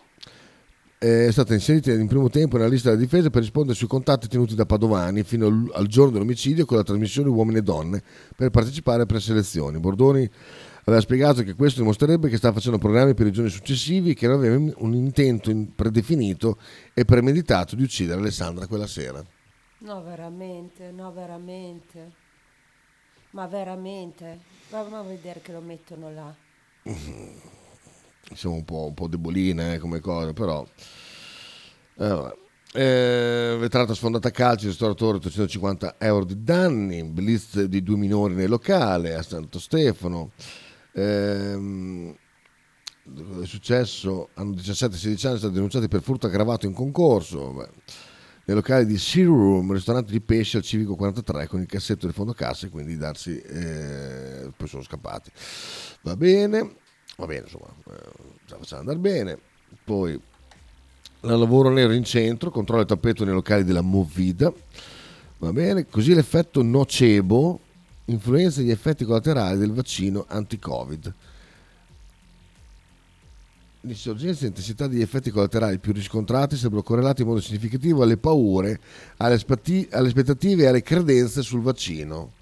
È 1.05 1.31
stata 1.31 1.53
inserita 1.53 1.93
in 1.93 2.07
primo 2.07 2.31
tempo 2.31 2.57
nella 2.57 2.69
lista 2.69 2.89
della 2.89 3.03
difesa 3.03 3.29
per 3.29 3.43
rispondere 3.43 3.77
sui 3.77 3.87
contatti 3.87 4.27
tenuti 4.27 4.55
da 4.55 4.65
Padovani 4.65 5.23
fino 5.23 5.47
al, 5.47 5.71
al 5.75 5.87
giorno 5.87 6.13
dell'omicidio 6.13 6.65
con 6.65 6.79
la 6.79 6.83
trasmissione 6.83 7.29
Uomini 7.29 7.59
e 7.59 7.63
Donne 7.63 8.03
per 8.35 8.49
partecipare 8.49 8.97
alle 8.97 9.07
preselezioni. 9.07 9.79
Bordoni 9.79 10.31
aveva 10.85 11.03
spiegato 11.03 11.43
che 11.43 11.55
questo 11.55 11.81
dimostrerebbe 11.81 12.29
che 12.29 12.39
stava 12.39 12.55
facendo 12.55 12.79
programmi 12.79 13.13
per 13.13 13.27
i 13.27 13.33
giorni 13.33 13.51
successivi 13.51 14.11
e 14.11 14.15
che 14.15 14.27
non 14.27 14.37
aveva 14.37 14.73
un 14.77 14.95
intento 14.95 15.51
in- 15.51 15.75
predefinito 15.75 16.59
e 16.95 17.05
premeditato 17.05 17.77
di 17.77 17.83
uccidere 17.83 18.21
Alessandra 18.21 18.67
quella 18.67 18.87
sera. 18.87 19.23
No, 19.79 20.03
veramente, 20.03 20.91
no, 20.91 21.13
veramente. 21.13 22.13
Ma 23.33 23.47
veramente. 23.47 24.39
Proviamo 24.71 25.01
a 25.01 25.03
vedere 25.03 25.41
che 25.43 25.53
lo 25.53 25.61
mettono 25.61 26.11
là. 26.11 27.54
Siamo 28.35 28.57
un 28.57 28.65
po', 28.65 28.87
un 28.87 28.95
po' 28.95 29.09
deboline 29.09 29.75
eh, 29.75 29.79
come 29.79 30.01
cosa, 30.01 30.33
però... 30.33 30.67
Eh. 31.97 32.43
Eh, 32.77 33.57
vetrata 33.57 33.95
sfondata 33.95 34.27
a 34.27 34.31
calci, 34.33 34.67
ristoratore 34.67 35.21
350 35.21 35.95
euro 35.99 36.25
di 36.25 36.43
danni, 36.43 37.05
blitz 37.05 37.63
di 37.63 37.85
due 37.85 37.97
minori 37.97 38.35
nel 38.35 38.49
locale 38.49 39.15
a 39.15 39.23
Santo 39.23 39.61
Stefano. 39.61 40.33
Ehm, 40.93 42.13
è 43.43 43.47
successo? 43.47 44.31
Hanno 44.35 44.55
17-16 44.55 45.27
anni, 45.29 45.39
sono 45.39 45.53
denunciati 45.53 45.87
per 45.87 46.03
furto 46.03 46.27
aggravato 46.27 46.67
in 46.67 46.73
concorso. 46.73 47.53
Beh, 47.53 47.69
Nel 48.47 48.57
locale 48.57 48.87
di 48.87 48.99
Sea 48.99 49.25
Room, 49.25 49.73
ristorante 49.73 50.11
di 50.11 50.21
pesce 50.21 50.57
al 50.57 50.65
Civico 50.65 50.97
43 50.97 51.47
con 51.47 51.61
il 51.61 51.67
cassetto 51.67 52.09
di 52.09 52.13
fondo 52.13 52.33
cassa 52.33 52.67
e 52.67 52.71
quindi 52.71 52.97
darsi, 52.97 53.39
eh, 53.39 54.51
poi 54.57 54.67
sono 54.67 54.83
scappati. 54.83 55.31
Va 56.03 56.17
bene, 56.17 56.75
va 57.17 57.27
bene, 57.27 57.43
insomma, 57.45 57.67
eh, 57.91 58.11
sta 58.47 58.57
facendo 58.59 58.91
andare 58.91 58.99
bene. 58.99 59.39
Poi 59.85 60.21
la 61.21 61.37
lavoro 61.37 61.71
nero 61.71 61.93
in 61.93 62.05
centro, 62.05 62.51
controlla 62.51 62.83
il 62.83 62.89
tappeto 62.89 63.25
nei 63.25 63.35
locali 63.35 63.65
della 63.65 63.81
Movida. 63.81 64.53
Va 65.39 65.53
bene, 65.53 65.87
così 65.87 66.15
l'effetto 66.15 66.63
nocebo 66.63 67.61
influenza 68.07 68.61
gli 68.61 68.71
effetti 68.71 69.05
collaterali 69.05 69.59
del 69.59 69.73
vaccino 69.73 70.25
anti-Covid. 70.29 71.15
L'insorgenza 73.81 74.45
e 74.45 74.49
intensità 74.49 74.87
degli 74.87 75.03
effetti 75.03 75.31
collaterali 75.31 75.79
più 75.79 75.93
riscontrati 75.93 76.57
sembrano 76.57 76.83
correlati 76.83 77.21
in 77.21 77.29
modo 77.29 77.41
significativo 77.41 78.03
alle 78.03 78.17
paure, 78.17 78.81
alle 79.19 79.35
aspettative 79.35 80.63
e 80.63 80.67
alle 80.67 80.83
credenze 80.83 81.43
sul 81.43 81.61
vaccino. 81.61 82.33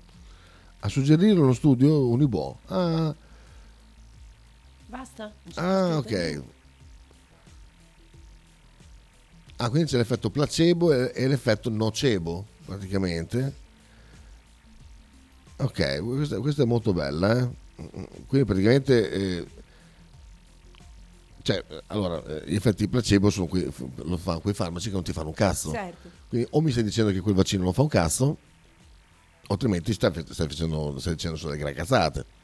A 0.81 0.89
suggerire 0.89 1.39
uno 1.39 1.53
studio 1.53 2.09
Unibo. 2.09 2.59
Ah, 2.67 3.15
Basta? 4.93 5.33
Ah, 5.55 5.97
ok. 5.97 6.43
Ah, 9.57 9.71
quindi 9.71 9.89
c'è 9.89 9.97
l'effetto 9.97 10.29
placebo 10.29 10.93
e, 10.93 11.27
l'effetto 11.27 11.71
nocebo, 11.71 12.45
praticamente. 12.67 13.55
Ok, 15.57 16.03
questa, 16.05 16.41
questa 16.41 16.65
è 16.65 16.67
molto 16.67 16.93
bella. 16.93 17.39
eh. 17.39 17.49
Quindi 18.27 18.47
praticamente... 18.47 19.11
eh, 19.11 19.47
cioè, 21.41 21.65
allora, 21.87 22.23
eh, 22.27 22.51
gli 22.51 22.55
effetti 22.55 22.87
placebo 22.87 23.31
sono 23.31 23.47
quei, 23.47 23.73
lo 23.95 24.17
fanno 24.19 24.41
quei 24.41 24.53
farmaci 24.53 24.89
che 24.89 24.95
non 24.95 25.05
ti 25.05 25.15
fanno 25.15 25.29
un 25.29 25.35
cazzo. 25.35 25.71
Certo. 25.71 26.11
Quindi 26.29 26.49
o 26.51 26.61
mi 26.61 26.71
stai 26.71 26.83
dicendo 26.85 27.11
che 27.13 27.21
quel 27.21 27.35
vaccino 27.35 27.63
non 27.63 27.73
fa 27.73 27.81
un 27.81 27.89
cazzo, 27.89 28.37
altrimenti 29.47 29.95
stai, 29.95 30.13
stai 30.29 30.49
facendo, 30.49 30.99
stai 30.99 31.15
dicendo 31.15 31.39
solo 31.39 31.53
delle 31.53 31.63
gran 31.63 31.75
cazzate. 31.75 32.41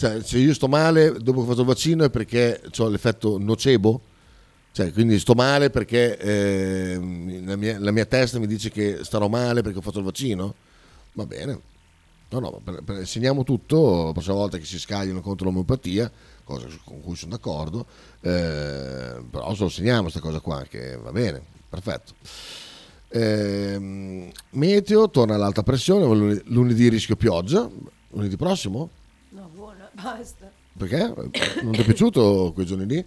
Cioè, 0.00 0.22
se 0.22 0.38
io 0.38 0.54
sto 0.54 0.66
male 0.66 1.12
dopo 1.12 1.40
che 1.40 1.44
ho 1.44 1.50
fatto 1.50 1.60
il 1.60 1.66
vaccino 1.66 2.04
è 2.04 2.08
perché 2.08 2.62
ho 2.78 2.88
l'effetto 2.88 3.36
nocebo? 3.38 4.00
Cioè, 4.72 4.94
quindi 4.94 5.18
sto 5.18 5.34
male 5.34 5.68
perché 5.68 6.16
eh, 6.16 6.94
la, 7.44 7.54
mia, 7.54 7.78
la 7.78 7.90
mia 7.90 8.06
testa 8.06 8.38
mi 8.38 8.46
dice 8.46 8.70
che 8.70 9.00
starò 9.02 9.28
male 9.28 9.60
perché 9.60 9.76
ho 9.76 9.82
fatto 9.82 9.98
il 9.98 10.06
vaccino? 10.06 10.54
Va 11.12 11.26
bene. 11.26 11.60
No, 12.30 12.38
no, 12.38 12.62
per, 12.64 12.82
per- 12.82 13.06
segniamo 13.06 13.44
tutto, 13.44 14.06
la 14.06 14.12
prossima 14.12 14.36
volta 14.36 14.56
che 14.56 14.64
si 14.64 14.78
scagliano 14.78 15.20
contro 15.20 15.44
l'omeopatia, 15.44 16.10
cosa 16.44 16.66
con 16.82 17.02
cui 17.02 17.14
sono 17.14 17.32
d'accordo, 17.32 17.84
eh, 18.22 19.22
però 19.30 19.52
se 19.54 19.62
lo 19.64 19.68
segniamo 19.68 20.02
questa 20.04 20.20
cosa 20.20 20.40
qua, 20.40 20.62
che 20.62 20.96
va 20.96 21.12
bene, 21.12 21.42
perfetto. 21.68 22.14
Ehm, 23.08 24.30
meteo, 24.52 25.10
torna 25.10 25.34
all'alta 25.34 25.62
pressione, 25.62 26.40
lunedì 26.46 26.88
rischio 26.88 27.16
pioggia, 27.16 27.68
lunedì 28.12 28.36
prossimo? 28.36 28.92
Basta. 30.02 30.50
Perché? 30.76 31.12
Non 31.62 31.72
ti 31.72 31.80
è 31.80 31.84
piaciuto 31.84 32.52
quei 32.54 32.66
giorni 32.66 32.86
lì? 32.86 33.06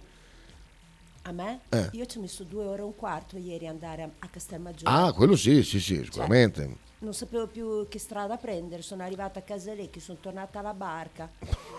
A 1.26 1.32
me? 1.32 1.60
Eh. 1.70 1.88
Io 1.92 2.04
ci 2.04 2.18
ho 2.18 2.20
messo 2.20 2.44
due 2.44 2.66
ore 2.66 2.82
e 2.82 2.84
un 2.84 2.94
quarto 2.94 3.38
ieri 3.38 3.66
andare 3.66 4.02
a, 4.02 4.10
a 4.18 4.28
Castelmaggiore. 4.28 4.94
Ah, 4.94 5.12
quello 5.12 5.36
sì, 5.36 5.62
sì, 5.62 5.80
sì, 5.80 6.02
sicuramente. 6.04 6.82
Non 6.98 7.14
sapevo 7.14 7.46
più 7.46 7.86
che 7.88 7.98
strada 7.98 8.36
prendere, 8.36 8.82
sono 8.82 9.02
arrivata 9.02 9.38
a 9.38 9.42
Casalecchi, 9.42 10.00
sono 10.00 10.18
tornata 10.20 10.58
alla 10.58 10.74
barca. 10.74 11.30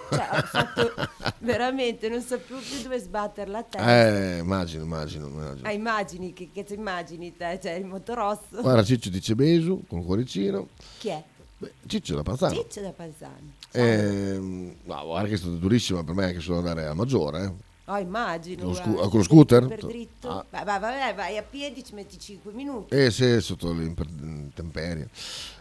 Cioè, 0.09 0.27
ho 0.31 0.41
fatto 0.41 0.93
veramente, 1.39 2.09
non 2.09 2.21
sapevo 2.21 2.59
più 2.59 2.81
dove 2.83 2.99
sbattere 2.99 3.49
la 3.49 3.63
testa. 3.63 4.07
Eh, 4.07 4.37
immagino, 4.39 4.83
immagino, 4.83 5.27
immagino. 5.27 5.67
Ah, 5.67 5.71
immagini, 5.71 6.33
che, 6.33 6.49
che 6.51 6.63
ti 6.63 6.73
immagini 6.73 7.35
te? 7.35 7.59
Cioè, 7.61 7.73
il 7.73 7.85
motorosso. 7.85 8.61
Guarda, 8.61 8.83
Ciccio 8.83 9.09
dice 9.09 9.35
Besu 9.35 9.83
con 9.87 10.03
cuoricino. 10.03 10.67
Chi 10.97 11.09
è? 11.09 11.23
Beh, 11.57 11.71
Ciccio 11.87 12.15
da 12.15 12.23
Panzano. 12.23 12.53
Ciccio 12.55 12.81
da 12.81 12.91
Panzani. 12.91 13.53
Ehm, 13.71 14.75
no, 14.83 15.03
guarda 15.05 15.27
che 15.27 15.35
è 15.35 15.37
stata 15.37 15.55
durissima 15.55 16.03
per 16.03 16.13
me 16.13 16.25
anche 16.25 16.39
solo 16.41 16.57
andare 16.59 16.85
a 16.85 16.93
Maggiore. 16.93 17.43
eh. 17.43 17.51
Oh, 17.87 17.97
immagino. 17.97 18.63
Con 18.63 18.69
lo 18.71 18.75
scu- 18.75 19.09
con 19.09 19.17
lo 19.19 19.23
scooter? 19.23 19.67
Per 19.67 19.85
dritto. 19.85 20.29
Ah. 20.29 20.45
Vai, 20.49 20.63
vai, 20.65 20.79
vai, 20.79 21.13
vai 21.13 21.37
a 21.37 21.43
piedi, 21.43 21.83
ci 21.83 21.93
metti 21.93 22.17
5 22.17 22.51
minuti. 22.51 22.95
Eh 22.95 23.11
sì, 23.11 23.39
sotto 23.41 23.71
l'intemperie. 23.71 25.07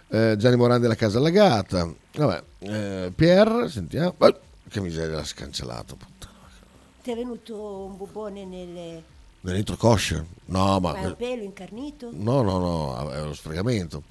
Eh, 0.09 0.34
Gianni 0.38 0.57
Morandi 0.57 0.82
della 0.82 0.95
casa 0.95 1.18
allagata. 1.18 1.92
Vabbè, 2.16 2.42
eh, 2.61 3.12
Pierre, 3.14 3.68
sentiamo. 3.68 4.14
Eh, 4.18 4.36
che 4.68 4.80
miseria, 4.80 5.16
l'ha 5.16 5.24
scancellato. 5.24 5.97
puttana. 5.97 6.32
Ti 7.03 7.11
è 7.11 7.14
venuto 7.14 7.57
un 7.61 7.97
bubone 7.99 8.45
nelle... 8.47 9.03
Nell'introcoscia? 9.42 10.24
No, 10.47 10.80
ma... 10.80 10.92
Ma 10.92 11.01
è 11.01 11.05
un 11.05 11.16
pelo 11.16 11.42
incarnito? 11.42 12.09
No, 12.11 12.40
no, 12.40 12.59
no, 12.59 13.11
è 13.11 13.20
lo 13.22 13.34
sfregamento. 13.34 14.03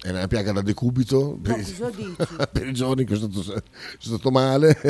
È 0.00 0.10
una 0.10 0.28
piaga 0.28 0.52
da 0.52 0.62
decubito 0.62 1.36
per, 1.42 1.56
cosa 1.56 1.90
dici? 1.96 2.14
per 2.52 2.66
i 2.68 2.72
giorni 2.72 3.04
che 3.04 3.16
sono 3.16 3.32
stato, 3.32 3.62
sono 3.98 4.16
stato 4.16 4.30
male. 4.30 4.78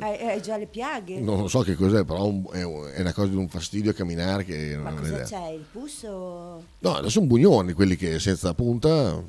Eh, 0.00 0.26
hai, 0.26 0.40
già 0.42 0.56
le 0.56 0.66
piaghe? 0.66 1.20
Non 1.20 1.38
lo 1.40 1.48
so 1.48 1.60
che 1.60 1.74
cos'è, 1.74 2.04
però 2.04 2.24
è, 2.50 2.62
un- 2.64 2.90
è 2.92 3.00
una 3.00 3.12
cosa 3.12 3.28
di 3.28 3.36
un 3.36 3.48
fastidio 3.48 3.90
a 3.90 3.94
camminare 3.94 4.44
che 4.44 4.74
non 4.74 4.84
Ma 4.84 4.92
ho 4.92 4.96
cosa 4.96 5.08
idea. 5.12 5.24
c'è? 5.24 5.48
Il 5.50 5.64
pus 5.70 6.02
o... 6.04 6.62
No, 6.78 6.94
adesso 6.94 7.10
sono 7.10 7.26
bugnoni, 7.26 7.72
quelli 7.74 7.96
che 7.96 8.18
senza 8.18 8.54
punta, 8.54 9.22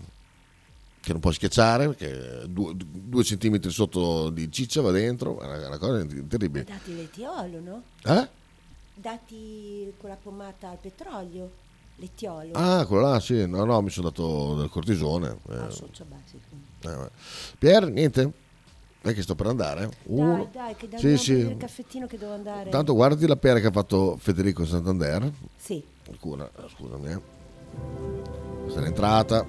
che 1.01 1.11
non 1.11 1.19
puoi 1.19 1.33
schiacciare, 1.33 1.87
perché 1.89 2.43
due, 2.47 2.73
due 2.75 3.23
centimetri 3.23 3.69
sotto 3.71 4.29
di 4.29 4.49
ciccia 4.51 4.81
va 4.81 4.91
dentro, 4.91 5.39
è 5.41 5.45
una, 5.45 5.67
una 5.67 5.77
cosa 5.77 6.05
terribile. 6.27 6.63
Dati 6.63 6.95
l'etiolo, 6.95 7.59
no? 7.59 7.81
Eh? 8.05 8.27
Dati 8.93 9.93
con 9.97 10.09
la 10.09 10.17
pommata 10.21 10.69
al 10.69 10.77
petrolio. 10.79 11.51
L'etiolo. 11.99 12.51
Ah, 12.53 12.85
quello 12.85 13.03
là, 13.09 13.19
sì, 13.19 13.45
no, 13.47 13.63
no, 13.65 13.81
mi 13.81 13.89
sono 13.89 14.09
dato 14.09 14.55
del 14.55 14.69
cortisone. 14.69 15.37
eh. 15.49 15.55
Ah, 15.55 15.69
socio, 15.69 16.05
sì. 16.25 16.37
Eh, 16.81 16.89
vabbè. 16.95 17.09
Pier, 17.57 17.91
niente? 17.91 18.31
È 19.01 19.13
che 19.13 19.21
sto 19.21 19.35
per 19.35 19.47
andare. 19.47 19.89
Uno. 20.03 20.49
Dai, 20.51 20.73
dai, 20.73 20.75
che 20.75 20.85
Sì, 20.85 20.89
dobbiamo 20.95 21.17
sì. 21.17 21.25
prendere 21.31 21.53
il 21.53 21.59
caffettino 21.59 22.07
che 22.07 22.17
devo 22.17 22.33
andare. 22.33 22.69
Tanto 22.69 22.93
guardi 22.93 23.27
la 23.27 23.35
pera 23.37 23.59
che 23.59 23.67
ha 23.67 23.71
fatto 23.71 24.17
Federico 24.17 24.65
Santander. 24.65 25.31
Sì. 25.57 25.83
Alcuna, 26.09 26.49
scusami. 26.75 27.11
eh. 27.11 27.19
Questa 28.63 28.79
è 28.79 28.83
l'entrata. 28.83 29.45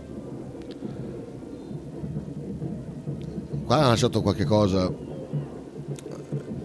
Qua 3.64 3.76
ha 3.76 3.88
lasciato 3.88 4.20
qualche 4.22 4.44
cosa 4.44 4.92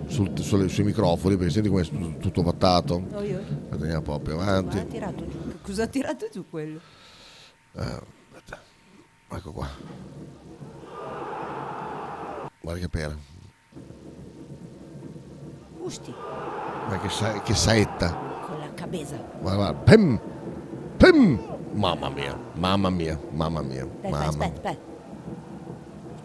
sul- 0.08 0.40
sulle- 0.40 0.70
sui 0.70 0.84
microfoni 0.84 1.36
perché 1.38 1.52
senti 1.52 1.70
come 1.70 1.82
è 1.82 1.86
tutto, 1.86 2.18
tutto 2.20 2.42
vattato. 2.44 3.04
Oh, 3.14 3.22
io? 3.22 3.42
Andiamo 3.70 3.98
un 3.98 4.04
po' 4.04 4.20
più 4.20 4.34
avanti. 4.34 4.76
Ma 4.78 4.82
ha 4.82 4.86
tirato 4.86 5.28
giù. 5.28 5.45
Cosa 5.66 5.84
ha 5.84 5.88
tirato 5.88 6.28
giù 6.32 6.46
quello? 6.50 6.80
Eh, 7.74 7.82
aspetta. 7.82 8.60
Ecco 9.32 9.52
qua. 9.52 9.68
Guarda 12.62 12.80
che 12.82 12.90
pera. 12.90 13.16
Gusti, 15.78 16.14
Guarda 16.88 17.00
che, 17.00 17.10
sa- 17.10 17.42
che 17.42 17.54
saetta. 17.56 18.14
con 18.46 18.60
la 18.60 18.74
cabeza. 18.74 19.18
Guarda, 19.40 19.56
guarda. 19.72 19.80
Pem! 19.84 20.20
Pem! 20.98 21.54
Mamma 21.74 22.10
mia, 22.10 22.38
mamma 22.54 22.90
mia, 22.90 23.20
mamma 23.32 23.62
mia. 23.62 23.86
Dai, 24.02 24.12
mamma. 24.12 24.28
aspetta, 24.28 24.70
aspetta. 24.70 24.94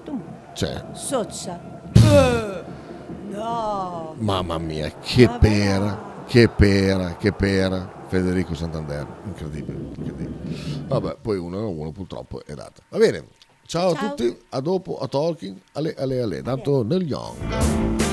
Tu, 0.05 0.23
Cioè, 0.55 0.85
sozza. 0.93 1.61
Eh, 1.93 2.65
no. 3.31 4.15
mamma 4.19 4.59
mia, 4.59 4.91
che 5.01 5.27
Vabbè. 5.27 5.39
pera, 5.41 5.99
che 6.27 6.49
pera, 6.49 7.17
che 7.17 7.33
pera. 7.33 7.99
Federico 8.11 8.55
Santander, 8.57 9.07
incredibile, 9.25 9.79
incredibile. 9.95 10.85
Vabbè, 10.89 11.19
poi 11.23 11.39
uno 11.39 11.59
a 11.61 11.67
uno 11.67 11.93
purtroppo 11.93 12.45
è 12.45 12.55
data. 12.55 12.83
Va 12.89 12.99
bene, 12.99 13.25
ciao, 13.67 13.93
a 13.93 13.95
Ciao. 13.95 14.09
tutti, 14.09 14.37
a 14.49 14.61
dopo, 14.61 14.99
a 14.99 15.07
talking, 15.07 15.57
alle 15.75 15.95
alle 15.95 16.21
alle, 16.21 16.43
tanto 16.43 16.83
nel 16.83 17.07
young. 17.07 18.10